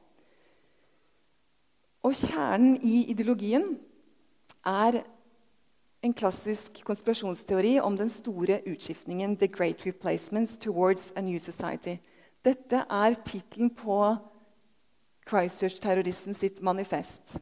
Og 2.08 2.16
kjernen 2.16 2.78
i 2.86 3.10
ideologien 3.12 3.74
er 4.64 5.02
en 6.06 6.14
klassisk 6.14 6.80
konspirasjonsteori 6.88 7.78
om 7.84 7.98
den 7.98 8.10
store 8.10 8.62
utskiftningen, 8.70 9.36
'the 9.36 9.48
great 9.48 9.86
replacements 9.86 10.58
towards 10.58 11.12
a 11.16 11.22
new 11.22 11.40
society'. 11.40 12.00
Dette 12.46 12.86
er 12.90 13.14
tittelen 13.26 13.70
på 13.70 14.16
Christchurch-terroristen 15.28 16.34
sitt 16.34 16.62
manifest. 16.62 17.38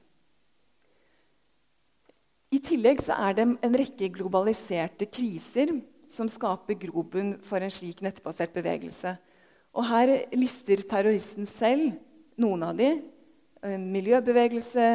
I 2.51 2.59
tillegg 2.63 3.03
er 3.09 3.33
det 3.33 3.45
en 3.61 3.77
rekke 3.77 4.09
globaliserte 4.09 5.05
kriser 5.05 5.81
som 6.15 6.29
skaper 6.31 6.77
grobunn 6.79 7.35
for 7.43 7.63
en 7.63 7.73
slik 7.73 8.01
nettbasert 8.05 8.53
bevegelse. 8.55 9.15
Og 9.75 9.83
Her 9.89 10.13
lister 10.35 10.83
terroristen 10.87 11.47
selv 11.49 11.97
noen 12.39 12.63
av 12.63 12.79
de. 12.79 12.93
Eh, 13.65 13.75
miljøbevegelse, 13.79 14.85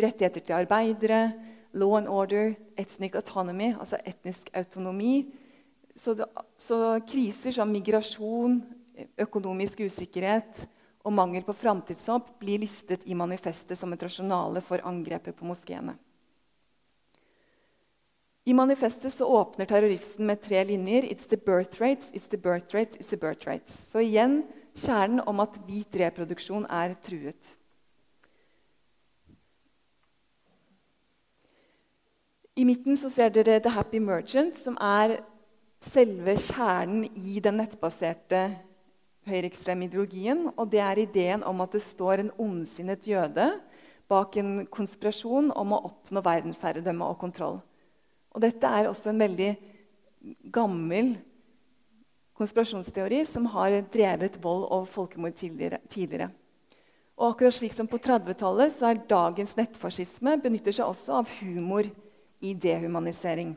rettigheter 0.00 0.44
til 0.44 0.56
arbeidere, 0.56 1.20
law 1.76 1.98
and 1.98 2.08
order, 2.08 2.54
ethnic 2.76 3.14
autonomy, 3.18 3.74
altså 3.76 4.00
etnisk 4.06 4.50
autonomi. 4.56 5.28
Så, 5.96 6.14
det, 6.14 6.28
så 6.58 6.98
kriser 7.08 7.52
som 7.52 7.70
migrasjon, 7.72 8.60
økonomisk 9.18 9.84
usikkerhet 9.86 10.66
og 11.06 11.14
mangel 11.14 11.44
på 11.46 11.54
framtidshåp 11.56 12.34
blir 12.40 12.62
listet 12.64 13.04
i 13.06 13.16
manifestet 13.18 13.78
som 13.78 13.92
et 13.94 14.02
rasjonale 14.02 14.62
for 14.64 14.82
angrepet 14.86 15.36
på 15.36 15.46
moskeene. 15.46 15.94
I 18.48 18.54
manifestet 18.54 19.12
så 19.12 19.26
åpner 19.26 19.66
terroristen 19.68 20.26
med 20.26 20.40
tre 20.40 20.62
linjer. 20.64 21.02
It's 21.02 21.28
the 21.28 21.36
birth 21.36 21.82
rates, 21.82 22.12
it's 22.12 22.30
the 22.30 22.38
birth 22.38 22.74
rates, 22.74 22.96
it's 22.96 23.10
the 23.10 23.16
birth 23.16 23.44
rates. 23.46 23.90
Så 23.90 24.00
igjen 24.00 24.38
kjernen 24.72 25.20
om 25.28 25.42
at 25.44 25.58
hvit 25.66 25.98
reproduksjon 26.00 26.64
er 26.64 26.94
truet. 27.04 27.50
I 32.56 32.64
midten 32.64 32.96
så 32.96 33.12
ser 33.12 33.36
dere 33.36 33.60
The 33.60 33.74
Happy 33.76 34.00
Merchant, 34.00 34.56
som 34.56 34.80
er 34.80 35.18
selve 35.84 36.38
kjernen 36.40 37.04
i 37.20 37.36
den 37.44 37.60
nettbaserte 37.60 38.46
høyreekstreme 39.28 39.90
ideologien. 39.90 40.46
Og 40.56 40.72
det 40.72 40.80
er 40.80 41.04
ideen 41.04 41.44
om 41.44 41.60
at 41.60 41.76
det 41.76 41.84
står 41.84 42.24
en 42.24 42.36
ondsinnet 42.40 43.12
jøde 43.12 43.52
bak 44.08 44.40
en 44.40 44.62
konspirasjon 44.72 45.52
om 45.52 45.76
å 45.76 45.84
oppnå 45.92 46.24
verdensherredømme 46.24 47.12
og 47.12 47.20
kontroll. 47.20 47.60
Og 48.38 48.44
dette 48.46 48.70
er 48.70 48.86
også 48.86 49.10
en 49.10 49.18
veldig 49.18 49.48
gammel 50.54 51.16
konspirasjonsteori 52.38 53.24
som 53.26 53.48
har 53.50 53.80
drevet 53.90 54.36
vold 54.38 54.68
og 54.70 54.84
folkemord 54.86 55.34
tidligere. 55.34 56.28
Og 57.18 57.32
akkurat 57.32 57.56
slik 57.56 57.74
som 57.74 57.88
på 57.90 57.98
30-tallet 57.98 58.70
så 58.70 58.92
er 58.92 59.00
dagens 59.10 59.56
nettfascisme 59.58 60.36
benytter 60.38 60.76
seg 60.76 60.86
også 60.86 61.16
av 61.18 61.32
humor 61.40 61.88
i 62.38 62.52
dehumanisering. 62.54 63.56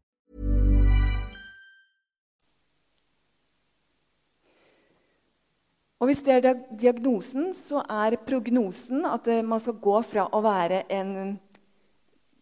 Og 6.01 6.09
hvis 6.09 6.23
det 6.25 6.33
er 6.33 6.61
diagnosen, 6.73 7.51
så 7.53 7.83
er 7.85 8.17
prognosen 8.25 9.05
at 9.05 9.27
eh, 9.29 9.43
man 9.45 9.61
skal 9.61 9.77
gå 9.77 9.99
fra 10.09 10.25
å 10.33 10.41
være 10.41 10.83
en 10.89 11.35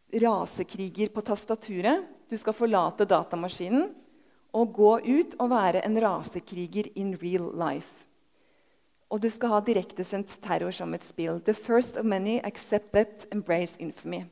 rasekriger 0.09 1.11
på 1.13 1.21
tastaturet 1.21 2.07
Du 2.29 2.37
skal 2.37 2.55
forlate 2.55 3.07
datamaskinen 3.09 3.89
og 4.53 4.71
gå 4.73 4.91
ut 5.05 5.35
og 5.41 5.49
være 5.51 5.81
en 5.85 5.97
rasekriger 6.01 6.87
in 6.97 7.15
real 7.21 7.51
life. 7.57 8.05
Og 9.09 9.21
du 9.21 9.27
skal 9.33 9.55
ha 9.55 9.59
direktesendt 9.65 10.35
terror 10.41 10.73
som 10.73 10.93
et 10.93 11.05
spill. 11.05 11.41
The 11.41 11.53
first 11.53 11.97
of 11.97 12.05
many 12.05 12.39
accept 12.45 12.93
that 12.93 13.25
embrace 13.33 13.77
infamy. 13.81 14.23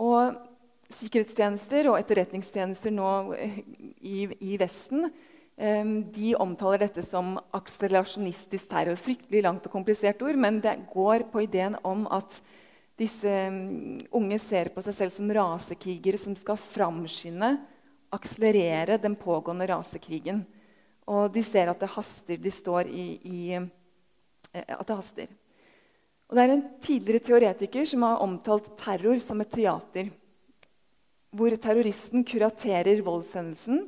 Og 0.00 0.36
sikkerhetstjenester 0.90 1.88
og 1.92 1.98
etterretningstjenester 2.00 2.92
nå 2.92 3.10
i, 3.36 4.28
i 4.40 4.56
Vesten 4.60 5.10
de 5.60 6.30
omtaler 6.40 6.86
dette 6.86 7.02
som 7.04 7.34
akselerasjonistisk 7.52 8.70
terror. 8.70 8.96
Fryktelig 8.96 9.42
langt 9.44 9.66
og 9.68 9.74
komplisert 9.74 10.22
ord, 10.24 10.38
men 10.40 10.60
det 10.64 10.78
går 10.88 11.26
på 11.28 11.42
ideen 11.44 11.76
om 11.84 12.06
at 12.08 12.38
disse 13.00 13.28
um, 13.48 13.98
unge 14.20 14.38
ser 14.40 14.70
på 14.72 14.80
seg 14.84 14.96
selv 14.96 15.12
som 15.12 15.28
rasekrigere 15.32 16.20
som 16.20 16.32
skal 16.36 16.56
framskynde 16.60 17.54
akselerere 18.12 18.98
den 19.00 19.14
pågående 19.16 19.68
rasekrigen. 19.70 20.42
Og 21.10 21.30
de 21.34 21.42
ser 21.46 21.70
at 21.70 21.80
det 21.80 21.90
haster. 21.94 22.40
De 22.40 22.52
står 22.52 22.90
i, 22.90 23.06
i 23.24 23.40
eh, 23.54 24.74
at 24.76 24.86
det 24.86 24.96
haster. 24.98 25.30
Og 26.30 26.36
det 26.36 26.42
er 26.44 26.52
en 26.54 26.66
tidligere 26.82 27.26
teoretiker 27.26 27.86
som 27.90 28.04
har 28.06 28.22
omtalt 28.22 28.72
terror 28.78 29.18
som 29.22 29.40
et 29.42 29.50
teater. 29.50 30.10
Hvor 31.34 31.54
terroristen 31.62 32.24
kuraterer 32.26 33.02
voldshendelsen 33.06 33.84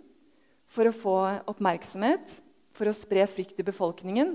for 0.73 0.89
å 0.89 0.97
få 0.97 1.19
oppmerksomhet, 1.53 2.41
for 2.73 2.89
å 2.89 2.97
spre 2.97 3.27
frykt 3.29 3.61
i 3.61 3.67
befolkningen. 3.67 4.35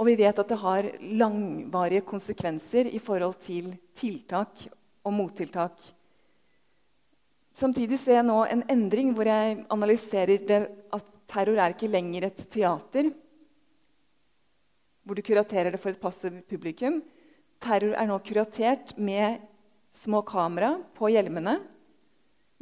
Og 0.00 0.08
vi 0.08 0.18
vet 0.18 0.38
at 0.38 0.50
det 0.50 0.58
har 0.58 0.88
langvarige 1.22 2.04
konsekvenser 2.08 2.90
i 2.90 3.00
forhold 3.02 3.38
til 3.44 3.70
tiltak 3.98 4.66
og 5.06 5.14
mottiltak 5.14 5.92
Samtidig 7.52 7.98
ser 8.00 8.16
jeg 8.18 8.28
nå 8.28 8.38
en 8.48 8.62
endring 8.72 9.10
hvor 9.12 9.28
jeg 9.28 9.58
analyserer 9.72 10.44
det, 10.48 10.60
at 10.88 11.18
terror 11.28 11.58
er 11.60 11.74
ikke 11.74 11.90
lenger 11.90 12.30
et 12.30 12.46
teater 12.52 13.10
hvor 15.02 15.18
du 15.18 15.24
kuraterer 15.26 15.74
det 15.74 15.80
for 15.82 15.90
et 15.90 16.00
passivt 16.00 16.46
publikum. 16.48 17.00
Terror 17.62 17.96
er 17.98 18.08
nå 18.08 18.16
kuratert 18.24 18.94
med 18.96 19.42
små 19.92 20.22
kamera 20.24 20.76
på 20.96 21.10
hjelmene, 21.12 21.58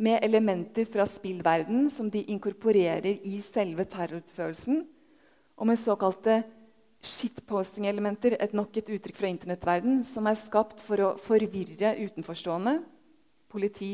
med 0.00 0.24
elementer 0.24 0.88
fra 0.88 1.04
spillverden 1.08 1.90
som 1.92 2.08
de 2.10 2.22
inkorporerer 2.32 3.20
i 3.26 3.36
selve 3.44 3.84
terrorutførelsen, 3.84 4.84
og 5.60 5.68
med 5.68 5.76
såkalte 5.76 6.40
shitposting-elementer, 7.04 8.36
et 8.40 8.54
nok 8.56 8.76
et 8.76 8.88
uttrykk 8.96 9.16
fra 9.16 9.28
internettverden, 9.28 10.00
som 10.04 10.28
er 10.28 10.38
skapt 10.40 10.80
for 10.84 11.04
å 11.04 11.10
forvirre 11.20 11.94
utenforstående, 12.00 12.78
politi, 13.50 13.92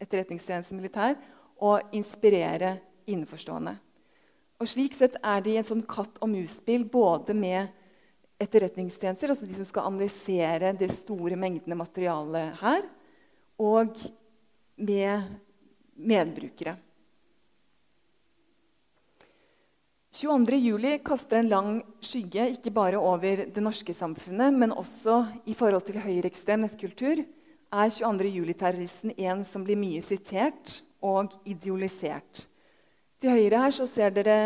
etterretningstjeneste 0.00 0.76
militær 0.76 1.16
og 1.62 1.94
inspirere 1.96 2.76
innenforstående. 3.08 3.74
Og 4.62 4.70
Slik 4.70 4.94
sett 4.94 5.16
er 5.18 5.40
de 5.42 5.56
en 5.58 5.66
sånn 5.66 5.84
katt 5.88 6.20
og 6.22 6.30
mus-spill 6.30 6.84
både 6.88 7.34
med 7.34 7.72
etterretningstjenester, 8.42 9.32
altså 9.32 9.46
de 9.46 9.56
som 9.56 9.66
skal 9.68 9.88
analysere 9.90 10.72
de 10.78 10.88
store 10.92 11.38
mengdene 11.38 11.78
materiale 11.78 12.48
her, 12.60 12.84
og 13.62 13.98
med 14.76 15.34
medbrukere. 15.94 16.76
22.07 20.12 20.98
kaster 21.06 21.40
en 21.40 21.48
lang 21.48 21.68
skygge 22.04 22.50
ikke 22.52 22.70
bare 22.74 23.00
over 23.00 23.46
det 23.48 23.62
norske 23.64 23.94
samfunnet, 23.96 24.52
men 24.52 24.74
også 24.76 25.22
i 25.48 25.54
forhold 25.56 25.86
til 25.88 26.02
høyreekstrem 26.04 26.66
nettkultur 26.66 27.22
er 27.22 27.92
22. 27.96 28.28
juli-terroristen 28.28 29.14
en 29.16 29.40
som 29.48 29.64
blir 29.64 29.80
mye 29.80 30.02
sitert 30.04 30.82
og 31.00 31.32
idealisert. 31.48 32.44
Til 33.22 33.38
høyre 33.38 33.64
her 33.64 33.72
så 33.72 33.88
ser 33.88 34.12
dere 34.12 34.36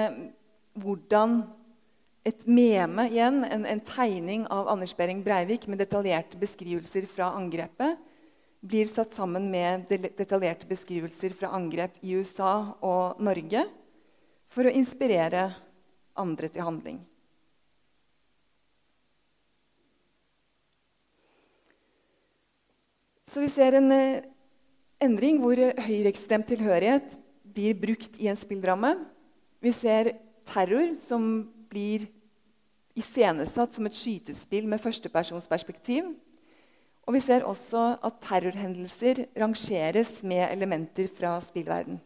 hvordan 0.78 1.40
et 2.26 2.46
meme 2.46 3.08
igjen, 3.10 3.42
en, 3.46 3.66
en 3.66 3.82
tegning 3.86 4.46
av 4.52 4.70
Anders 4.70 4.94
Behring 4.94 5.24
Breivik 5.26 5.66
med 5.70 5.82
detaljerte 5.82 6.38
beskrivelser 6.38 7.06
fra 7.10 7.32
angrepet, 7.34 7.98
blir 8.66 8.88
satt 8.90 9.14
sammen 9.14 9.48
med 9.50 9.86
detaljerte 10.18 10.66
beskrivelser 10.68 11.34
fra 11.36 11.52
angrep 11.54 11.98
i 12.02 12.16
USA 12.18 12.74
og 12.84 13.20
Norge 13.22 13.66
for 14.50 14.66
å 14.66 14.74
inspirere 14.74 15.50
andre 16.16 16.50
til 16.50 16.66
handling. 16.66 16.98
Så 23.26 23.42
vi 23.42 23.50
ser 23.52 23.76
en 23.76 23.90
eh, 23.92 24.24
endring 25.02 25.42
hvor 25.42 25.58
høyreekstrem 25.60 26.44
tilhørighet 26.46 27.18
blir 27.56 27.76
brukt 27.76 28.16
i 28.22 28.30
en 28.30 28.38
spillramme. 28.38 28.94
Vi 29.60 29.72
ser 29.76 30.14
terror 30.48 30.94
som 31.00 31.44
blir 31.68 32.06
iscenesatt 32.96 33.74
som 33.76 33.88
et 33.88 33.98
skytespill 33.98 34.64
med 34.70 34.80
førstepersonsperspektiv. 34.80 36.14
Og 37.06 37.14
vi 37.14 37.22
ser 37.22 37.46
også 37.46 37.82
at 38.02 38.18
terrorhendelser 38.24 39.22
rangeres 39.38 40.18
med 40.26 40.42
elementer 40.50 41.06
fra 41.06 41.36
spillverden. 41.44 42.00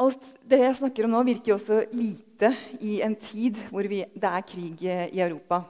Alt 0.00 0.26
det 0.44 0.60
jeg 0.60 0.76
snakker 0.76 1.06
om 1.06 1.12
nå, 1.12 1.22
virker 1.24 1.54
også 1.54 1.82
lite 1.96 2.50
i 2.84 2.98
en 3.04 3.16
tid 3.16 3.56
hvor 3.72 3.86
vi, 3.88 4.02
det 4.12 4.28
er 4.28 4.48
krig 4.48 4.82
i 4.88 5.20
Europa. 5.20 5.62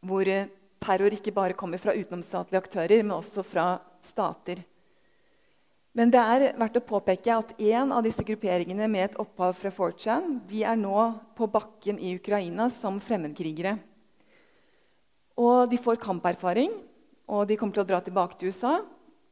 Hvor 0.00 0.28
terror 0.80 1.16
ikke 1.16 1.32
bare 1.36 1.56
kommer 1.56 1.80
fra 1.80 1.96
utenomstatlige 1.96 2.60
aktører, 2.60 3.02
men 3.02 3.16
også 3.16 3.44
fra 3.44 3.70
stater. 4.04 4.60
Men 5.96 6.12
det 6.12 6.20
er 6.22 6.44
verdt 6.58 6.78
å 6.78 6.86
påpeke 6.86 7.34
at 7.34 7.56
en 7.58 7.90
av 7.96 8.04
disse 8.06 8.22
grupperingene 8.22 8.86
med 8.90 9.08
et 9.08 9.16
opphav 9.18 9.56
fra 9.58 9.72
4chan 9.74 10.36
de 10.46 10.62
er 10.62 10.78
nå 10.78 11.08
på 11.34 11.48
bakken 11.50 11.98
i 11.98 12.14
Ukraina 12.14 12.68
som 12.70 13.00
fremmedkrigere. 13.02 13.74
Og 15.40 15.66
de 15.70 15.80
får 15.80 15.98
kamperfaring, 16.02 16.70
og 17.30 17.48
de 17.48 17.56
kommer 17.58 17.74
til 17.74 17.82
å 17.82 17.88
dra 17.88 17.98
tilbake 18.06 18.38
til 18.38 18.52
USA. 18.52 18.76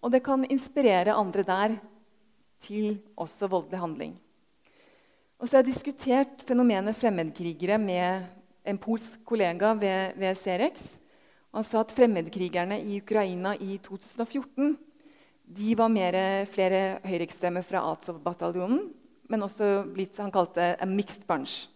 Og 0.03 0.11
det 0.15 0.23
kan 0.27 0.47
inspirere 0.51 1.15
andre 1.15 1.45
der 1.47 1.77
til 2.65 2.99
også 3.19 3.47
voldelig 3.51 3.79
handling. 3.83 4.17
Og 5.39 5.47
så 5.47 5.59
har 5.59 5.63
jeg 5.63 5.71
diskutert 5.71 6.43
fenomenet 6.47 6.99
fremmedkrigere 6.99 7.79
med 7.79 8.27
en 8.67 8.79
polsk 8.83 9.21
kollega 9.27 9.71
ved, 9.79 10.19
ved 10.19 10.35
Cerex. 10.39 10.89
Han 11.55 11.63
sa 11.63 11.85
at 11.85 11.95
fremmedkrigerne 11.95 12.81
i 12.83 12.99
Ukraina 12.99 13.55
i 13.55 13.79
2014 13.79 14.75
de 15.49 15.73
var 15.79 15.89
mere, 15.89 16.45
flere 16.51 16.99
høyreekstreme 17.09 17.63
fra 17.65 17.81
Azov-bataljonen, 17.95 18.83
men 19.29 19.45
også 19.45 19.83
blitt 19.93 20.19
han 20.21 20.33
kalte 20.33 20.75
a 20.77 20.89
mixed 20.89 21.25
bunch. 21.29 21.67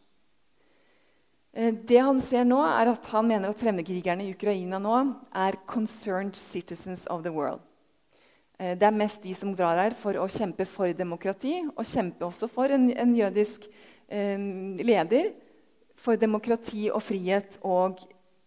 Eh, 1.52 1.72
det 1.72 2.00
han 2.00 2.20
ser 2.24 2.46
nå, 2.48 2.60
er 2.64 2.92
at 2.92 3.08
han 3.12 3.28
mener 3.28 3.52
at 3.52 3.60
fremmedkrigerne 3.60 4.26
i 4.26 4.32
Ukraina 4.32 4.80
nå 4.80 4.96
er 5.34 5.58
'concerned 5.66 6.36
citizens 6.36 7.06
of 7.06 7.22
the 7.22 7.32
world'. 7.32 7.60
Eh, 8.58 8.74
det 8.76 8.86
er 8.86 8.90
mest 8.90 9.22
de 9.22 9.34
som 9.34 9.54
drar 9.54 9.76
her 9.76 9.94
for 9.94 10.12
å 10.12 10.28
kjempe 10.28 10.64
for 10.64 10.92
demokrati, 10.92 11.62
og 11.76 11.84
kjempe 11.84 12.24
også 12.24 12.48
for 12.48 12.64
en, 12.64 12.90
en 12.90 13.14
jødisk 13.16 13.68
eh, 14.08 14.38
leder 14.84 15.32
for 15.96 16.16
demokrati 16.16 16.90
og 16.90 17.02
frihet 17.02 17.58
og 17.62 17.98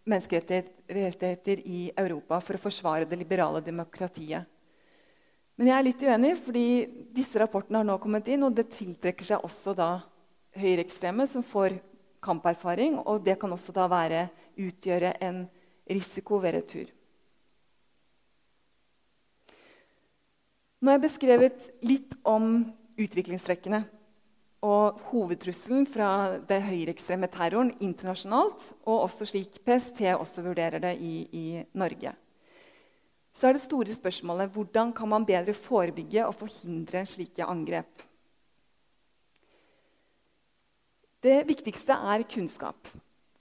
menneskerettigheter 0.06 1.62
i 1.66 1.92
Europa 1.98 2.40
for 2.40 2.56
å 2.56 2.62
forsvare 2.62 3.06
det 3.10 3.18
liberale 3.18 3.62
demokratiet. 3.62 4.46
Men 5.56 5.70
jeg 5.70 5.76
er 5.78 5.86
litt 5.88 6.04
uenig, 6.04 6.34
fordi 6.44 6.68
disse 7.16 7.40
rapportene 7.40 7.80
har 7.80 7.88
nå 7.88 7.96
kommet 8.04 8.28
inn, 8.28 8.44
og 8.44 8.56
det 8.58 8.68
tiltrekker 8.76 9.28
seg 9.28 9.44
også 9.48 9.76
da 9.78 9.90
høyreekstreme 10.60 11.28
som 11.28 11.46
får 11.48 11.78
kamperfaring, 12.26 12.98
og 13.00 13.24
det 13.24 13.38
kan 13.40 13.54
også 13.56 13.76
da 13.76 13.88
være, 13.92 14.28
utgjøre 14.56 15.14
en 15.24 15.46
risiko 15.92 16.40
ved 16.44 16.56
retur. 16.58 16.92
Nå 20.80 20.92
har 20.92 21.00
jeg 21.00 21.06
beskrevet 21.08 21.70
litt 21.88 22.16
om 22.28 22.66
utviklingstrekkene 23.00 23.82
og 24.66 25.00
hovedtrusselen 25.12 25.88
fra 25.90 26.10
det 26.48 26.60
høyreekstreme 26.66 27.30
terroren 27.32 27.72
internasjonalt, 27.84 28.64
og 28.84 29.08
også 29.08 29.28
slik 29.30 29.60
PST 29.66 30.04
også 30.16 30.44
vurderer 30.46 30.84
det 30.84 30.96
i, 31.00 31.16
i 31.32 31.46
Norge. 31.78 32.16
Så 33.36 33.50
er 33.50 33.58
det 33.58 33.66
store 33.66 33.92
spørsmålet 33.92 34.54
hvordan 34.56 34.94
kan 34.96 35.12
man 35.12 35.26
bedre 35.28 35.54
forebygge 35.54 36.24
og 36.24 36.38
forhindre 36.40 37.04
slike 37.10 37.44
angrep. 37.44 38.06
Det 41.26 41.42
viktigste 41.48 41.98
er 42.14 42.24
kunnskap. 42.30 42.88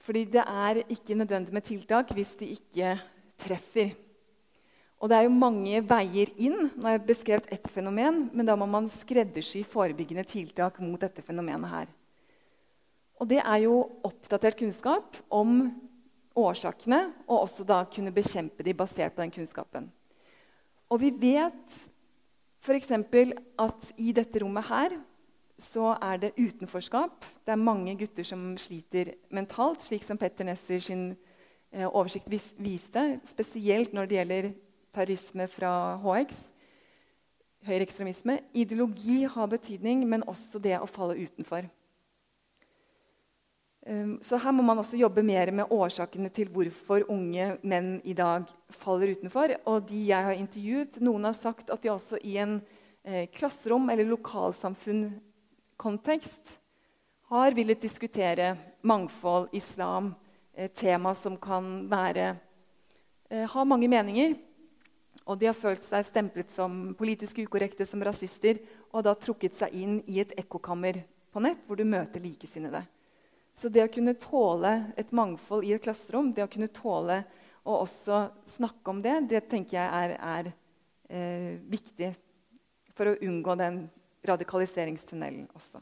Fordi 0.05 0.25
det 0.29 0.43
er 0.43 0.83
ikke 0.91 1.17
nødvendig 1.17 1.55
med 1.55 1.65
tiltak 1.65 2.11
hvis 2.13 2.35
de 2.41 2.51
ikke 2.57 2.97
treffer. 3.41 3.95
Og 4.99 5.11
det 5.11 5.17
er 5.17 5.27
jo 5.27 5.37
mange 5.37 5.81
veier 5.85 6.31
inn. 6.41 6.71
Nå 6.75 6.89
har 6.89 6.97
jeg 6.97 7.07
beskrevet 7.09 7.51
ett 7.53 7.67
fenomen, 7.71 8.27
men 8.33 8.49
da 8.49 8.57
må 8.57 8.67
man 8.67 8.89
skreddersy 8.91 9.63
forebyggende 9.69 10.25
tiltak 10.29 10.81
mot 10.81 11.01
dette 11.01 11.23
fenomenet 11.23 11.71
her. 11.71 11.91
Og 13.21 13.29
det 13.31 13.43
er 13.45 13.61
jo 13.67 13.79
oppdatert 14.05 14.59
kunnskap 14.59 15.19
om 15.29 15.69
årsakene, 16.35 17.13
og 17.29 17.45
også 17.47 17.65
da 17.67 17.85
kunne 17.91 18.13
bekjempe 18.15 18.65
de 18.67 18.75
basert 18.75 19.15
på 19.15 19.23
den 19.23 19.33
kunnskapen. 19.35 19.91
Og 20.91 21.01
vi 21.01 21.11
vet 21.11 21.77
f.eks. 22.65 22.91
at 22.91 23.91
i 24.01 24.13
dette 24.17 24.41
rommet 24.43 24.67
her 24.69 24.97
så 25.61 25.93
er 26.03 26.19
det 26.19 26.33
utenforskap. 26.39 27.25
Det 27.47 27.53
er 27.53 27.61
mange 27.61 27.95
gutter 27.99 28.27
som 28.27 28.57
sliter 28.59 29.13
mentalt, 29.31 29.85
slik 29.85 30.03
som 30.03 30.19
Petter 30.19 30.47
Nesser 30.49 30.83
sin 30.83 31.13
eh, 31.71 31.87
oversikt 31.87 32.31
vis 32.31 32.51
viste. 32.59 33.21
Spesielt 33.25 33.95
når 33.95 34.11
det 34.11 34.19
gjelder 34.19 34.51
terrorisme 34.95 35.47
fra 35.51 35.73
HX. 36.03 36.41
Høyreekstremisme. 37.65 38.41
Ideologi 38.53 39.23
har 39.31 39.47
betydning, 39.47 40.03
men 40.09 40.27
også 40.29 40.59
det 40.59 40.75
å 40.81 40.91
falle 40.91 41.17
utenfor. 41.23 41.71
Um, 43.87 44.17
så 44.25 44.39
her 44.41 44.53
må 44.57 44.65
man 44.65 44.79
også 44.81 44.97
jobbe 44.97 45.21
mer 45.27 45.51
med 45.53 45.69
årsakene 45.73 46.31
til 46.33 46.49
hvorfor 46.49 47.05
unge 47.13 47.51
menn 47.69 47.99
i 48.09 48.15
dag 48.17 48.49
faller 48.73 49.13
utenfor. 49.13 49.59
Og 49.69 49.85
de 49.91 50.07
jeg 50.09 50.29
har 50.29 50.39
intervjuet, 50.39 50.97
Noen 51.05 51.29
har 51.29 51.37
sagt 51.37 51.71
at 51.71 51.85
de 51.85 51.93
også 51.93 52.21
i 52.25 52.39
en 52.41 52.63
eh, 53.05 53.27
klasserom 53.29 53.91
eller 53.93 54.09
lokalsamfunn 54.09 55.11
kontekst 55.77 56.57
har 57.29 57.53
villet 57.57 57.83
diskutere 57.83 58.55
mangfold, 58.89 59.51
islam, 59.53 60.15
et 60.57 60.73
tema 60.77 61.13
som 61.19 61.37
kan 61.37 61.85
være, 61.91 62.37
eh, 63.31 63.45
ha 63.45 63.65
mange 63.65 63.89
meninger. 63.89 64.37
Og 65.27 65.39
de 65.41 65.47
har 65.47 65.57
følt 65.57 65.85
seg 65.85 66.05
stemplet 66.05 66.51
som 66.51 66.95
politisk 66.97 67.39
ukorrekte, 67.45 67.85
som 67.85 68.01
rasister, 68.01 68.61
og 68.93 69.05
da 69.05 69.15
trukket 69.15 69.57
seg 69.57 69.73
inn 69.73 70.03
i 70.07 70.21
et 70.21 70.33
ekkokammer 70.37 71.03
på 71.33 71.41
nett 71.41 71.65
hvor 71.67 71.77
du 71.77 71.85
møter 71.85 72.21
likesinnede. 72.21 72.85
Så 73.55 73.71
det 73.71 73.85
å 73.87 73.93
kunne 73.93 74.17
tåle 74.19 74.73
et 74.99 75.13
mangfold 75.15 75.67
i 75.67 75.73
et 75.77 75.83
klasserom, 75.83 76.33
det 76.35 76.43
å 76.45 76.51
kunne 76.51 76.73
tåle 76.75 77.21
å 77.65 77.79
også 77.85 78.27
snakke 78.51 78.91
om 78.91 79.01
det, 79.03 79.15
det 79.31 79.45
tenker 79.49 79.79
jeg 79.79 79.89
er, 80.03 80.15
er 80.19 80.51
eh, 81.09 81.51
viktig 81.71 82.11
for 82.95 83.11
å 83.11 83.19
unngå 83.23 83.55
den 83.59 83.85
radikaliseringstunnelen 84.27 85.47
også. 85.55 85.81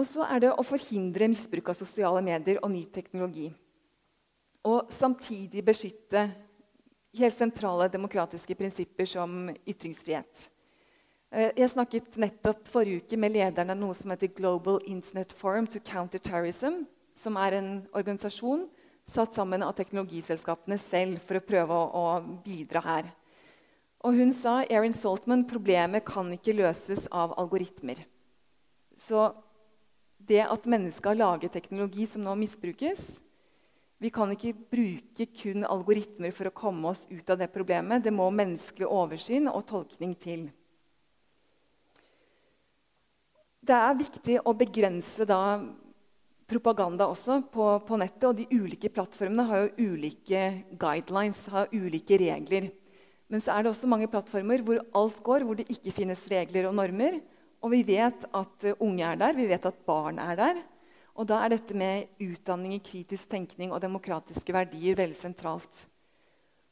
Og 0.00 0.06
så 0.08 0.24
er 0.24 0.44
det 0.44 0.52
å 0.52 0.64
forhindre 0.64 1.28
misbruk 1.28 1.72
av 1.72 1.76
sosiale 1.76 2.22
medier 2.24 2.60
og 2.62 2.72
ny 2.72 2.86
teknologi. 2.92 3.50
Og 4.64 4.92
samtidig 4.92 5.64
beskytte 5.64 6.28
helt 7.18 7.36
sentrale 7.36 7.88
demokratiske 7.92 8.56
prinsipper 8.56 9.08
som 9.08 9.50
ytringsfrihet. 9.68 10.48
Eh, 11.30 11.52
jeg 11.54 11.70
snakket 11.70 12.16
nettopp 12.18 12.66
forrige 12.72 13.04
uke 13.04 13.18
med 13.20 13.36
lederen 13.36 13.70
av 13.70 13.78
noe 13.78 13.94
som 13.94 14.10
heter 14.10 14.32
Global 14.34 14.80
Internet 14.90 15.30
Forum 15.38 15.68
to 15.70 15.78
Counter 15.78 16.18
Terrorism, 16.18 16.82
som 17.14 17.38
er 17.38 17.54
en 17.60 17.70
organisasjon 17.94 18.66
satt 19.10 19.34
sammen 19.34 19.62
av 19.62 19.76
teknologiselskapene 19.78 20.78
selv 20.82 21.22
for 21.26 21.38
å 21.38 21.44
prøve 21.46 21.76
å, 21.76 21.86
å 21.86 22.42
bidra 22.44 22.82
her. 22.82 23.12
Og 24.06 24.16
hun 24.16 24.32
sa 24.34 24.60
Erin 24.72 24.94
Saltman, 24.96 25.44
problemet 25.46 26.06
kan 26.08 26.30
ikke 26.34 26.56
løses 26.56 27.06
av 27.12 27.34
algoritmer. 27.38 28.00
Så 28.98 29.30
det 30.18 30.42
at 30.46 30.68
mennesket 30.68 31.12
har 31.12 31.18
laget 31.18 31.54
teknologi 31.54 32.06
som 32.10 32.22
nå 32.24 32.34
misbrukes 32.36 33.20
Vi 34.00 34.08
kan 34.12 34.30
ikke 34.32 34.54
bruke 34.72 35.26
kun 35.36 35.64
algoritmer 35.68 36.32
for 36.32 36.48
å 36.48 36.54
komme 36.56 36.88
oss 36.88 37.02
ut 37.10 37.28
av 37.30 37.36
det 37.36 37.50
problemet. 37.52 38.00
Det 38.00 38.12
må 38.12 38.30
menneskelig 38.32 38.88
oversyn 38.88 39.48
og 39.50 39.66
tolkning 39.68 40.14
til. 40.16 40.46
Det 43.60 43.76
er 43.76 43.98
viktig 43.98 44.38
å 44.48 44.54
begrense 44.56 45.26
da, 45.28 45.60
propaganda 46.50 47.06
også 47.12 47.42
på, 47.52 47.66
på, 47.86 47.98
nettet. 48.00 48.24
Og 48.30 48.38
de 48.38 48.46
ulike 48.56 48.90
plattformene 48.92 49.44
har 49.50 49.66
jo 49.66 49.90
ulike 49.92 50.44
guidelines, 50.80 51.42
har 51.52 51.68
ulike 51.72 52.18
regler. 52.20 52.70
Men 53.30 53.42
så 53.44 53.54
er 53.54 53.62
det 53.62 53.74
også 53.74 53.90
mange 53.90 54.08
plattformer 54.10 54.64
hvor 54.66 54.80
alt 54.96 55.20
går, 55.26 55.44
hvor 55.46 55.60
det 55.60 55.68
ikke 55.70 55.94
finnes 55.94 56.24
regler 56.32 56.70
og 56.70 56.74
normer. 56.80 57.20
Og 57.60 57.74
vi 57.74 57.82
vet 57.86 58.24
at 58.32 58.66
eh, 58.66 58.80
unge 58.80 59.04
er 59.06 59.20
der, 59.20 59.36
vi 59.36 59.46
vet 59.50 59.68
at 59.68 59.84
barn 59.86 60.18
er 60.22 60.38
der. 60.38 60.62
Og 61.20 61.28
da 61.28 61.42
er 61.44 61.52
dette 61.52 61.76
med 61.76 62.08
utdanning 62.22 62.72
i 62.78 62.82
kritisk 62.82 63.28
tenkning 63.30 63.74
og 63.74 63.82
demokratiske 63.84 64.54
verdier 64.56 64.96
veldig 64.98 65.18
sentralt. 65.20 65.84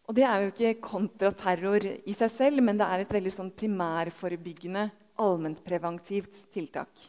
Og 0.09 0.17
det 0.17 0.25
er 0.25 0.41
jo 0.41 0.53
ikke 0.55 0.79
kontraterror 0.81 1.85
i 1.85 2.15
seg 2.17 2.33
selv, 2.33 2.65
men 2.65 2.81
det 2.81 2.89
er 2.89 3.05
et 3.05 3.13
veldig 3.13 3.35
sånn 3.35 3.51
primærforebyggende, 3.53 4.87
allmennpreventivt 5.19 6.45
tiltak. 6.55 7.05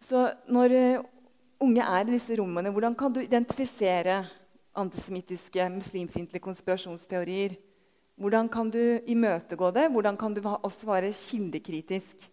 Så 0.00 0.28
når 0.48 0.74
eh, 0.76 1.04
unge 1.60 1.82
er 1.82 2.06
i 2.06 2.14
disse 2.14 2.36
rommene, 2.38 2.70
hvordan 2.70 2.94
kan 2.98 3.14
du 3.14 3.22
identifisere 3.24 4.20
antisemittiske, 4.76 5.68
muslimfiendtlige 5.72 6.44
konspirasjonsteorier. 6.44 7.56
Hvordan 8.16 8.48
kan 8.48 8.70
du 8.70 9.00
imøtegå 9.06 9.70
det? 9.70 9.90
Hvordan 9.92 10.16
kan 10.16 10.34
du 10.34 10.40
også 10.44 10.86
være 10.86 11.12
kildekritisk? 11.12 12.30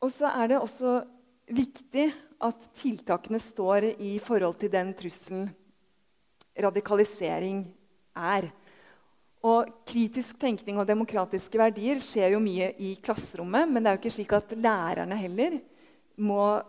Og 0.00 0.12
så 0.12 0.26
er 0.26 0.46
det 0.48 0.60
også 0.60 1.02
viktig 1.50 2.12
at 2.40 2.70
tiltakene 2.74 3.38
står 3.38 3.90
i 4.00 4.18
forhold 4.18 4.54
til 4.60 4.72
den 4.72 4.94
trusselen 4.94 5.50
radikalisering 6.56 7.66
er. 8.16 8.50
Og 9.46 9.70
Kritisk 9.88 10.38
tenkning 10.40 10.78
og 10.80 10.88
demokratiske 10.88 11.60
verdier 11.60 12.00
skjer 12.02 12.34
jo 12.34 12.42
mye 12.44 12.72
i 12.82 12.94
klasserommet. 13.00 13.68
Men 13.68 13.82
det 13.82 13.90
er 13.90 13.96
jo 13.96 14.02
ikke 14.02 14.16
slik 14.18 14.34
at 14.36 14.52
lærerne 14.56 15.16
heller 15.16 15.60
må 16.20 16.60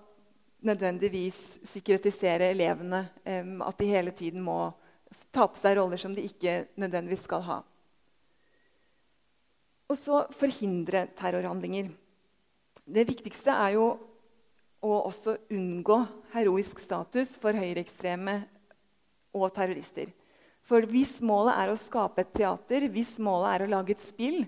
nødvendigvis 0.61 1.59
sikkerhetisere 1.67 2.51
elevene. 2.53 3.09
at 3.25 3.79
de 3.79 3.85
hele 3.85 4.11
tiden 4.11 4.41
må 4.41 4.71
ta 5.31 5.47
på 5.47 5.59
seg 5.59 5.77
roller 5.77 5.97
som 5.97 6.15
de 6.15 6.23
ikke 6.23 6.67
nødvendigvis 6.75 7.25
skal 7.27 7.41
ha. 7.41 7.59
Og 9.91 9.97
så 9.97 10.23
forhindre 10.31 11.07
terrorhandlinger. 11.17 11.89
Det 12.87 13.07
viktigste 13.07 13.51
er 13.51 13.75
jo 13.75 13.89
å 14.81 14.93
også 15.05 15.35
unngå 15.53 15.97
heroisk 16.33 16.79
status 16.79 17.35
for 17.41 17.53
høyreekstreme 17.53 18.39
og 19.35 19.51
terrorister. 19.53 20.09
For 20.71 20.87
hvis 20.87 21.17
målet 21.19 21.57
er 21.59 21.69
å 21.73 21.79
skape 21.79 22.23
et 22.23 22.29
teater, 22.31 22.85
hvis 22.93 23.17
målet 23.19 23.49
er 23.51 23.65
å 23.65 23.71
lage 23.73 23.91
et 23.91 24.03
spill, 24.05 24.45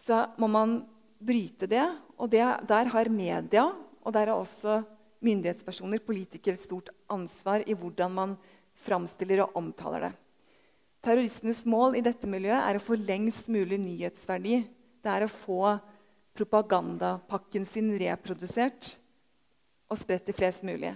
så 0.00 0.22
må 0.40 0.48
man 0.48 0.78
bryte 1.18 1.66
det 1.66 1.82
Og 2.18 2.30
det, 2.30 2.44
der 2.70 2.88
har 2.92 3.08
media 3.10 3.64
og 4.02 4.14
der 4.14 4.30
har 4.30 4.38
også 4.38 4.78
myndighetspersoner, 5.22 6.00
politikere, 6.00 6.54
et 6.54 6.62
stort 6.62 6.88
ansvar 7.10 7.62
i 7.66 7.74
hvordan 7.76 8.14
man 8.14 8.32
framstiller 8.86 9.42
og 9.44 9.58
omtaler 9.58 10.06
det. 10.06 10.12
Terroristenes 11.04 11.64
mål 11.68 11.98
i 11.98 12.02
dette 12.02 12.30
miljøet 12.30 12.62
er 12.62 12.78
å 12.78 12.82
få 12.82 12.96
lengst 12.98 13.50
mulig 13.52 13.78
nyhetsverdi. 13.82 14.62
Det 15.02 15.12
er 15.12 15.26
å 15.26 15.30
få 15.30 15.76
propagandapakken 16.38 17.66
sin 17.68 17.92
reprodusert 18.00 18.94
og 19.90 20.00
spredt 20.00 20.26
til 20.30 20.38
flest 20.38 20.66
mulig. 20.66 20.94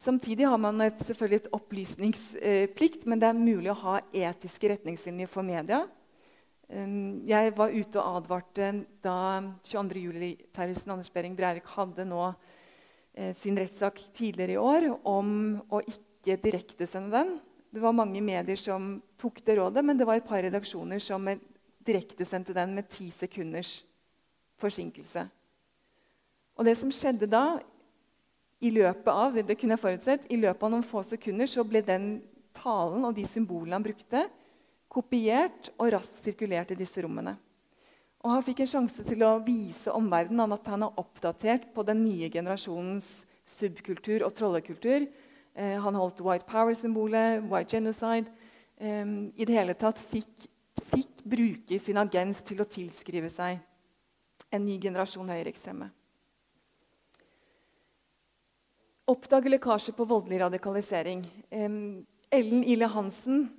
Samtidig 0.00 0.46
har 0.50 0.58
man 0.60 0.80
et, 0.84 0.98
selvfølgelig 1.06 1.40
et 1.42 1.52
opplysningsplikt, 1.54 3.06
men 3.06 3.20
det 3.20 3.28
er 3.30 3.38
mulig 3.38 3.70
å 3.72 3.80
ha 3.84 3.98
etiske 4.12 4.72
retningslinjer 4.74 5.30
for 5.30 5.46
media. 5.46 5.84
Um, 6.68 7.22
jeg 7.28 7.52
var 7.56 7.72
ute 7.74 8.00
og 8.00 8.18
advarte 8.20 8.70
da 9.04 9.16
22. 9.62 10.02
juli-terroristen 10.08 10.94
Anders 10.94 11.12
Behring 11.12 11.36
Breivik 11.36 11.68
hadde 11.74 12.06
nå 12.08 12.22
eh, 13.12 13.34
sin 13.36 13.58
rettssak 13.60 14.00
tidligere 14.16 14.56
i 14.56 14.60
år 14.60 14.86
om 15.04 15.28
å 15.68 15.82
ikke 15.84 16.38
direktesende 16.40 17.12
den. 17.12 17.34
Det 17.74 17.82
var 17.84 17.96
mange 17.96 18.22
medier 18.24 18.58
som 18.58 18.96
tok 19.20 19.42
det 19.44 19.58
rådet, 19.58 19.84
men 19.84 20.00
det 20.00 20.08
var 20.08 20.18
et 20.18 20.26
par 20.26 20.40
redaksjoner 20.44 21.02
som 21.02 21.28
direktesendte 21.84 22.56
den 22.56 22.74
med 22.76 22.88
ti 22.88 23.10
sekunders 23.12 23.82
forsinkelse. 24.62 25.26
Og 26.54 26.68
det 26.68 26.76
som 26.78 26.92
skjedde 26.94 27.28
da, 27.28 27.58
i 28.64 28.70
løpet 28.72 29.10
av 29.12 29.36
det 29.36 29.56
kunne 29.60 29.76
jeg 29.76 29.82
forutsett, 29.82 30.28
i 30.32 30.38
løpet 30.40 30.62
av 30.64 30.72
noen 30.72 30.86
få 30.86 31.02
sekunder 31.04 31.48
så 31.50 31.64
ble 31.68 31.82
den 31.84 32.08
talen 32.56 33.04
og 33.04 33.16
de 33.16 33.24
symbolene 33.28 33.76
han 33.76 33.84
brukte, 33.84 34.24
kopiert 34.88 35.72
og 35.74 35.90
raskt 35.92 36.22
sirkulert 36.24 36.72
i 36.72 36.78
disse 36.78 37.02
rommene. 37.02 37.34
Og 38.24 38.30
Han 38.32 38.44
fikk 38.46 38.62
en 38.64 38.70
sjanse 38.70 39.04
til 39.04 39.20
å 39.26 39.36
vise 39.44 39.92
omverdenen 39.92 40.54
at 40.56 40.68
han 40.72 40.86
er 40.86 41.00
oppdatert 41.00 41.66
på 41.74 41.84
den 41.84 42.00
nye 42.06 42.30
generasjonens 42.32 43.26
subkultur 43.44 44.24
og 44.24 44.32
trollekultur. 44.38 45.04
Eh, 45.52 45.76
han 45.84 45.98
holdt 45.98 46.22
White 46.24 46.48
Power-symbolet, 46.48 47.44
White 47.50 47.76
Genocide. 47.76 48.32
Eh, 48.80 49.04
I 49.36 49.44
det 49.44 49.58
hele 49.58 49.76
tatt 49.76 50.00
fikk, 50.00 50.48
fikk 50.94 51.20
bruke 51.20 51.78
sin 51.78 52.00
agens 52.00 52.40
til 52.40 52.64
å 52.64 52.68
tilskrive 52.68 53.28
seg 53.34 53.60
en 54.54 54.64
ny 54.64 54.78
generasjon 54.80 55.28
høyreekstreme. 55.28 55.90
Oppdage 59.04 59.50
lekkasje 59.52 59.92
på 59.92 60.06
voldelig 60.08 60.38
radikalisering. 60.40 61.24
Ellen 61.50 62.64
Ile 62.64 62.88
Hansen 62.88 63.50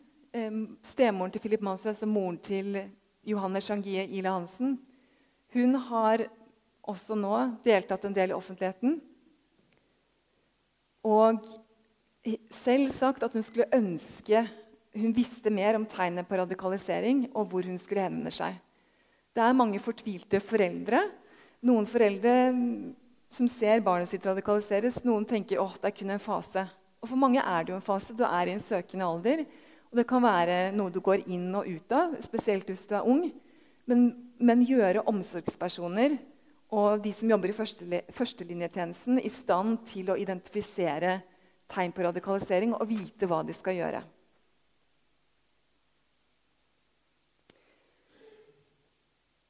stemoren 0.83 1.31
til 1.31 1.43
Philip 1.43 1.61
Mansøs 1.63 2.01
og 2.03 2.09
moren 2.11 2.39
til 2.41 2.79
Johanne 3.25 3.61
Sjangie 3.61 4.07
Ile 4.09 4.33
Hansen, 4.33 4.79
hun 5.55 5.77
har 5.87 6.25
også 6.83 7.15
nå 7.15 7.35
deltatt 7.65 8.03
en 8.05 8.15
del 8.17 8.33
i 8.33 8.35
offentligheten. 8.35 8.97
Og 11.05 11.45
selv 12.51 12.89
sagt 12.91 13.23
at 13.23 13.33
hun 13.37 13.45
skulle 13.45 13.69
ønske 13.73 14.43
hun 14.95 15.11
visste 15.15 15.51
mer 15.51 15.75
om 15.75 15.85
tegnet 15.85 16.27
på 16.27 16.37
radikalisering 16.39 17.25
og 17.35 17.49
hvor 17.51 17.65
hun 17.67 17.77
skulle 17.77 18.05
henvende 18.05 18.31
seg. 18.31 18.55
Det 19.35 19.43
er 19.43 19.57
mange 19.57 19.81
fortvilte 19.83 20.39
foreldre. 20.39 21.01
Noen 21.67 21.87
foreldre 21.89 22.35
som 23.35 23.49
ser 23.51 23.83
barnet 23.83 24.09
sitt 24.11 24.25
radikaliseres. 24.25 25.01
Noen 25.03 25.27
tenker 25.27 25.61
at 25.63 25.81
det 25.81 25.91
er 25.91 25.97
kun 25.99 26.13
en 26.15 26.23
fase. 26.23 26.65
Og 27.03 27.09
For 27.11 27.19
mange 27.19 27.43
er 27.43 27.65
det 27.65 27.73
jo 27.73 27.79
en 27.79 27.85
fase. 27.85 28.15
Du 28.15 28.23
er 28.27 28.47
i 28.47 28.55
en 28.55 28.63
søkende 28.63 29.07
alder. 29.07 29.43
Og 29.91 29.99
det 29.99 30.07
kan 30.09 30.23
være 30.23 30.71
noe 30.75 30.91
du 30.91 31.01
går 31.03 31.27
inn 31.31 31.49
og 31.55 31.67
ut 31.67 31.93
av, 31.95 32.15
spesielt 32.23 32.67
hvis 32.71 32.87
du 32.89 32.95
er 32.97 33.07
ung. 33.07 33.27
Men, 33.85 34.07
men 34.39 34.63
gjøre 34.65 35.05
omsorgspersoner 35.07 36.17
og 36.75 37.03
de 37.03 37.11
som 37.13 37.29
jobber 37.29 37.51
i 37.51 37.55
førstelinjetjenesten, 37.55 39.19
i 39.21 39.31
stand 39.31 39.83
til 39.87 40.09
å 40.09 40.17
identifisere 40.19 41.19
tegn 41.71 41.93
på 41.95 42.03
radikalisering 42.05 42.73
og 42.75 42.87
vite 42.89 43.29
hva 43.29 43.43
de 43.45 43.53
skal 43.55 43.77
gjøre. 43.77 44.01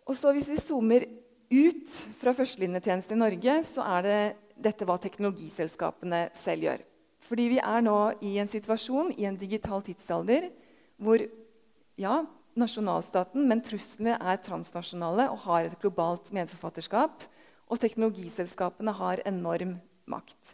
Og 0.05 0.13
så 0.13 0.31
Hvis 0.35 0.51
vi 0.51 0.61
zoomer 0.61 1.07
ut 1.51 1.93
fra 2.19 2.33
førstelinjetjenesten 2.35 3.17
i 3.17 3.21
Norge, 3.21 3.55
så 3.67 3.85
er 3.97 4.05
det 4.05 4.19
dette 4.55 4.87
hva 4.87 4.97
teknologiselskapene 5.01 6.29
selv 6.37 6.67
gjør. 6.67 6.83
Fordi 7.25 7.47
vi 7.55 7.59
er 7.61 7.85
nå 7.85 7.97
i 8.25 8.35
en 8.41 8.49
situasjon 8.49 9.13
i 9.17 9.25
en 9.27 9.37
digital 9.39 9.83
tidsalder 9.85 10.49
hvor 11.01 11.23
ja, 11.99 12.19
nasjonalstaten, 12.55 13.47
men 13.49 13.63
truslene 13.65 14.17
er 14.19 14.41
transnasjonale 14.43 15.27
og 15.31 15.41
har 15.47 15.67
et 15.67 15.79
globalt 15.81 16.31
medforfatterskap. 16.35 17.25
Og 17.65 17.81
teknologiselskapene 17.81 18.93
har 18.95 19.23
enorm 19.25 19.79
makt. 20.11 20.53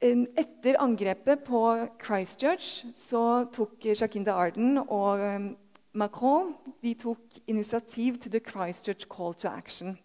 Etter 0.00 0.78
angrepet 0.80 1.42
på 1.44 1.60
Christchurch 2.00 2.86
så 2.96 3.44
tok 3.52 3.84
Shakinda 3.92 4.32
Arden 4.40 4.80
og 4.80 5.20
Macron 5.92 6.54
tok 6.98 7.40
initiativ 7.50 8.18
til 8.18 8.30
The 8.30 8.40
Christchurch 8.40 9.08
Call 9.10 9.34
to 9.34 9.48
Action. 9.48 9.98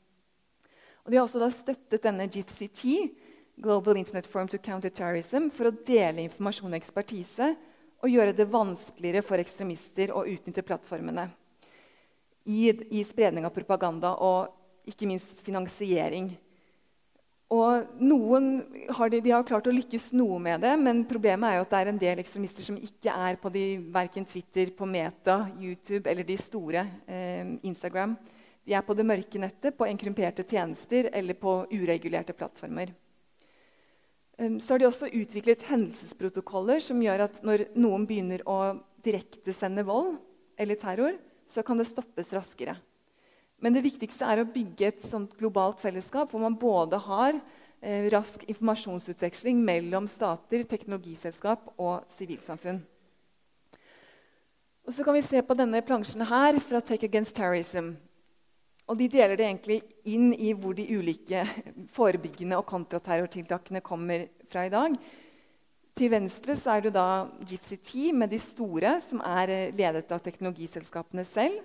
Og 1.06 1.12
de 1.12 1.18
har 1.18 1.24
også 1.24 1.50
støttet 1.54 2.04
denne 2.04 2.26
GIFCT, 2.28 2.86
Global 3.62 3.98
Internet 3.98 4.28
Forum 4.28 4.48
to 4.48 4.58
Counter 4.58 4.90
Terrorism 4.90 5.52
for 5.54 5.70
å 5.70 5.78
dele 5.86 6.26
informasjon 6.26 6.74
og 6.74 6.80
ekspertise 6.80 7.54
og 8.02 8.12
gjøre 8.12 8.34
det 8.36 8.50
vanskeligere 8.52 9.24
for 9.24 9.40
ekstremister 9.40 10.12
å 10.12 10.26
utnytte 10.28 10.66
plattformene 10.66 11.30
i, 12.46 12.70
i 12.70 13.04
spredning 13.08 13.46
av 13.48 13.54
propaganda 13.56 14.16
og 14.22 14.90
ikke 14.90 15.08
minst 15.10 15.40
finansiering. 15.46 16.34
Og 17.54 18.00
noen 18.02 18.48
har 18.98 19.12
de, 19.14 19.20
de, 19.22 19.32
har 19.32 19.46
klart 19.46 19.68
å 19.70 19.74
lykkes 19.74 20.10
noe 20.18 20.40
med 20.42 20.64
det, 20.66 20.72
men 20.82 21.04
problemet 21.06 21.46
er 21.46 21.60
jo 21.60 21.66
at 21.68 21.74
det 21.76 21.82
er 21.82 21.92
en 21.92 22.00
del 22.02 22.22
ekstremister 22.24 22.66
som 22.66 22.80
ikke 22.82 23.14
er 23.14 23.38
på 23.38 23.52
de, 23.54 23.66
Twitter, 24.26 24.72
på 24.74 24.88
Meta, 24.90 25.44
YouTube 25.62 26.10
eller 26.10 26.26
de 26.26 26.38
store 26.42 26.88
eh, 27.06 27.54
Instagram. 27.70 28.16
De 28.66 28.74
er 28.74 28.82
på 28.82 28.96
det 28.98 29.06
mørke 29.06 29.42
nettet, 29.42 29.78
på 29.78 29.86
enkrymperte 29.86 30.44
tjenester 30.50 31.12
eller 31.14 31.38
på 31.38 31.60
uregulerte 31.70 32.34
plattformer. 32.34 32.96
Så 34.36 34.74
har 34.74 34.82
de 34.82 34.88
også 34.90 35.08
utviklet 35.16 35.64
hendelsesprotokoller 35.70 36.82
som 36.84 37.00
gjør 37.00 37.28
at 37.30 37.38
når 37.46 37.70
noen 37.78 38.04
begynner 38.10 38.42
å 38.50 38.58
direktesende 39.06 39.86
vold 39.88 40.18
eller 40.60 40.82
terror, 40.82 41.16
så 41.48 41.64
kan 41.64 41.80
det 41.80 41.88
stoppes 41.88 42.34
raskere. 42.36 42.74
Men 43.64 43.76
det 43.76 43.86
viktigste 43.86 44.28
er 44.28 44.42
å 44.42 44.50
bygge 44.50 44.90
et 44.90 45.06
sånt 45.08 45.36
globalt 45.40 45.80
fellesskap 45.84 46.32
hvor 46.32 46.44
man 46.44 46.58
både 46.60 47.00
har 47.06 47.38
eh, 47.38 48.10
rask 48.14 48.44
informasjonsutveksling 48.50 49.62
mellom 49.64 50.10
stater, 50.12 50.66
teknologiselskap 50.68 51.72
og 51.78 52.04
sivilsamfunn. 52.12 52.82
Og 54.86 54.94
så 54.94 55.06
kan 55.06 55.16
vi 55.18 55.24
se 55.26 55.42
på 55.42 55.56
denne 55.58 55.82
plansjen 55.82 56.22
her 56.30 56.60
fra 56.62 56.82
Take 56.84 57.08
Against 57.08 57.34
Terrorism. 57.38 57.96
Og 58.86 59.00
de 59.00 59.08
deler 59.10 59.34
det 59.34 59.48
egentlig 59.48 59.80
inn 60.06 60.30
i 60.38 60.52
hvor 60.54 60.76
de 60.78 60.86
ulike 60.94 61.42
forebyggende 61.96 62.60
og 62.60 62.68
kontraterrortiltakene 62.70 63.82
kommer 63.82 64.28
fra 64.52 64.68
i 64.68 64.74
dag. 64.74 65.00
Til 65.96 66.12
venstre 66.12 66.54
så 66.60 66.76
er 66.76 66.86
det 66.86 66.92
da 66.98 67.08
Gypsy 67.48 67.80
Tea 67.82 68.14
med 68.14 68.30
de 68.36 68.38
store, 68.44 68.98
som 69.02 69.24
er 69.26 69.54
eh, 69.54 69.72
ledet 69.74 70.12
av 70.12 70.22
teknologiselskapene 70.22 71.24
selv. 71.26 71.64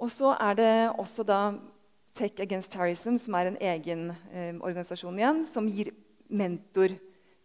Og 0.00 0.08
så 0.08 0.32
er 0.40 0.56
det 0.56 0.72
også 0.96 1.20
da 1.28 1.52
Tech 2.16 2.40
Against 2.40 2.72
Terrorism, 2.72 3.18
som 3.20 3.34
er 3.36 3.50
en 3.50 3.58
egen 3.60 4.06
eh, 4.32 4.56
organisasjon 4.56 5.18
igjen, 5.18 5.44
som 5.46 5.68
gir 5.68 5.92
mentor 6.32 6.88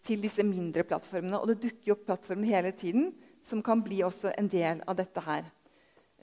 til 0.06 0.22
disse 0.24 0.44
mindre 0.46 0.84
plattformene. 0.88 1.40
Og 1.40 1.48
det 1.52 1.64
dukker 1.66 1.92
opp 1.96 2.06
plattformer 2.08 2.48
hele 2.48 2.72
tiden 2.72 3.14
som 3.46 3.62
kan 3.62 3.84
bli 3.84 4.04
også 4.06 4.32
en 4.40 4.48
del 4.50 4.82
av 4.88 4.96
dette 4.98 5.22
her. 5.26 5.44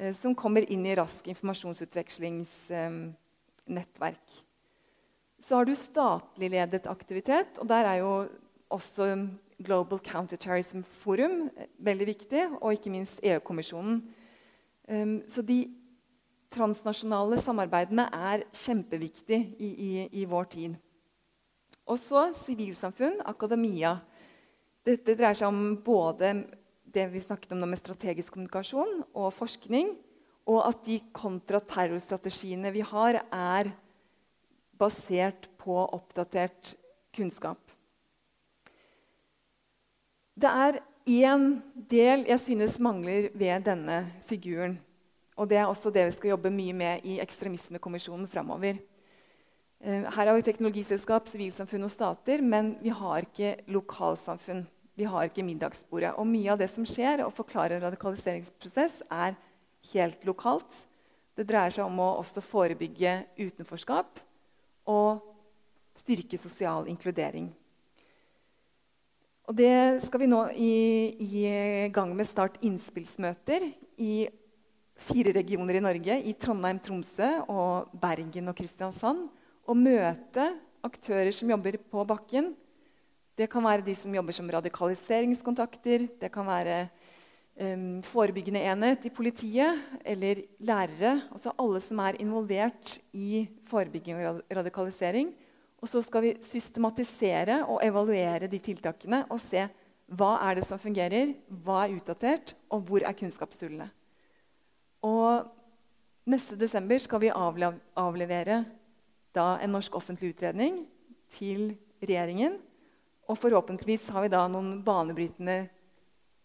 Eh, 0.01 0.15
som 0.17 0.35
kommer 0.35 0.73
inn 0.73 0.87
i 0.89 0.97
rask 0.97 1.29
informasjonsutvekslingsnettverk. 1.31 4.27
Så 5.43 5.57
har 5.59 5.65
du 5.67 5.75
statlig 5.77 6.51
ledet 6.55 6.87
aktivitet, 6.91 7.59
og 7.61 7.67
der 7.69 7.85
er 7.93 7.97
jo 8.01 8.29
også 8.73 9.29
Global 9.63 9.99
Counterterrorism 10.01 10.81
Forum 11.05 11.51
eh, 11.57 11.67
veldig 11.77 12.07
viktig, 12.09 12.43
og 12.59 12.73
ikke 12.73 12.95
minst 12.97 13.21
EU-kommisjonen. 13.23 13.97
Så 15.31 15.43
de 15.47 15.82
transnasjonale 16.53 17.41
samarbeidene 17.43 18.07
er 18.13 18.47
kjempeviktig 18.63 19.41
i, 19.59 19.71
i, 19.71 19.91
i 20.23 20.25
vår 20.29 20.49
tid. 20.53 20.77
Og 21.89 21.99
så 21.99 22.29
sivilsamfunn, 22.37 23.21
akademia. 23.27 23.97
Dette 24.87 25.17
dreier 25.19 25.39
seg 25.39 25.51
om 25.51 25.77
både 25.83 26.35
det 26.93 27.09
vi 27.13 27.23
snakket 27.25 27.55
om 27.55 27.65
med 27.65 27.81
strategisk 27.81 28.35
kommunikasjon 28.35 29.03
og 29.13 29.33
forskning, 29.35 29.95
og 30.51 30.61
at 30.67 30.81
de 30.87 30.99
kontraterrorstrategiene 31.15 32.73
vi 32.75 32.83
har, 32.85 33.23
er 33.31 33.71
basert 34.79 35.47
på 35.63 35.77
oppdatert 35.95 36.75
kunnskap. 37.15 37.61
Det 40.35 40.49
er 40.49 40.81
én 41.07 41.61
del 41.91 42.25
jeg 42.27 42.41
synes 42.41 42.81
mangler 42.83 43.31
ved 43.35 43.67
denne 43.67 44.03
figuren. 44.27 44.79
Og 45.37 45.49
det 45.49 45.59
er 45.59 45.69
også 45.69 45.91
det 45.93 46.07
vi 46.11 46.17
skal 46.17 46.35
jobbe 46.35 46.53
mye 46.53 46.75
med 46.77 47.07
i 47.09 47.19
Ekstremismekommisjonen 47.23 48.29
framover. 48.29 48.81
Eh, 49.83 50.05
her 50.05 50.29
har 50.29 50.37
vi 50.37 50.45
teknologiselskap, 50.47 51.27
sivilsamfunn 51.31 51.89
og 51.89 51.91
stater, 51.91 52.43
men 52.45 52.77
vi 52.83 52.93
har 52.95 53.25
ikke 53.25 53.57
lokalsamfunn. 53.73 54.67
Vi 54.95 55.09
har 55.09 55.27
ikke 55.27 55.45
middagsbordet. 55.47 56.13
Og 56.21 56.29
mye 56.29 56.53
av 56.53 56.61
det 56.61 56.69
som 56.71 56.85
skjer, 56.87 57.25
og 57.25 57.33
forklarer 57.35 57.79
en 57.79 57.87
radikaliseringsprosess, 57.87 59.01
er 59.11 59.35
helt 59.95 60.29
lokalt. 60.29 60.83
Det 61.35 61.49
dreier 61.49 61.73
seg 61.73 61.89
om 61.89 61.99
å 62.05 62.13
også 62.21 62.45
forebygge 62.45 63.23
utenforskap 63.41 64.21
og 64.93 65.23
styrke 65.97 66.39
sosial 66.41 66.87
inkludering. 66.93 67.49
Og 69.49 69.57
det 69.59 70.05
skal 70.05 70.23
vi 70.23 70.29
nå 70.31 70.45
i, 70.55 70.75
i 71.19 71.89
gang 71.93 72.13
med 72.15 72.29
start 72.29 72.61
innspillsmøter 72.63 73.65
i 73.99 74.29
fire 75.03 75.35
regioner 75.35 75.79
i 75.79 75.83
Norge. 75.85 76.19
I 76.31 76.35
Trondheim, 76.39 76.81
Tromsø, 76.83 77.29
og 77.51 77.93
Bergen 78.03 78.51
og 78.51 78.57
Kristiansand. 78.59 79.27
Og 79.67 79.79
møte 79.79 80.49
aktører 80.83 81.33
som 81.35 81.51
jobber 81.53 81.79
på 81.91 82.05
bakken. 82.09 82.53
Det 83.39 83.49
kan 83.51 83.65
være 83.65 83.85
de 83.87 83.95
som 83.97 84.15
jobber 84.15 84.37
som 84.37 84.51
radikaliseringskontakter. 84.51 86.09
Det 86.21 86.31
kan 86.33 86.47
være 86.47 86.81
um, 87.57 88.03
forebyggende 88.07 88.65
enhet 88.73 89.07
i 89.09 89.15
politiet 89.15 89.81
eller 90.05 90.43
lærere. 90.61 91.15
Altså 91.33 91.55
alle 91.59 91.81
som 91.81 92.03
er 92.05 92.21
involvert 92.21 92.99
i 93.13 93.47
forebygging 93.71 94.21
og 94.27 94.43
radikalisering. 94.53 95.33
Og 95.83 95.91
så 95.91 96.03
skal 96.05 96.23
vi 96.23 96.37
systematisere 96.47 97.65
og 97.67 97.81
evaluere 97.83 98.47
de 98.51 98.61
tiltakene 98.63 99.25
og 99.31 99.41
se 99.43 99.67
hva 100.13 100.37
er 100.45 100.59
det 100.59 100.67
som 100.69 100.79
fungerer, 100.79 101.33
hva 101.65 101.87
er 101.87 101.97
utdatert, 101.97 102.53
og 102.69 102.85
hvor 102.87 103.03
er 103.07 103.17
kunnskapshullene. 103.17 103.89
Og 105.03 105.49
neste 106.31 106.57
desember 106.59 107.01
skal 107.03 107.23
vi 107.25 107.33
avlevere 107.35 108.63
en 109.35 109.73
norsk 109.73 109.95
offentlig 109.99 110.35
utredning 110.35 110.85
til 111.33 111.73
regjeringen. 112.03 112.59
Og 113.31 113.39
forhåpentligvis 113.39 114.11
har 114.13 114.27
vi 114.27 114.33
da 114.33 114.45
noen 114.51 114.81
banebrytende 114.85 115.65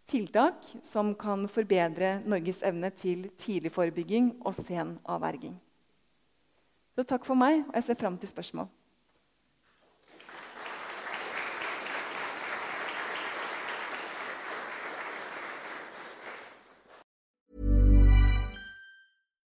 tiltak 0.07 0.63
som 0.85 1.13
kan 1.19 1.47
forbedre 1.51 2.21
Norges 2.25 2.61
evne 2.65 2.91
til 2.95 3.27
tidlig 3.37 3.73
forebygging 3.75 4.37
og 4.45 4.55
sen 4.55 4.95
avverging. 5.03 5.57
Så 6.95 7.05
takk 7.05 7.27
for 7.27 7.37
meg, 7.37 7.65
og 7.67 7.75
jeg 7.77 7.89
ser 7.89 7.99
fram 7.99 8.15
til 8.17 8.31
spørsmål. 8.31 8.69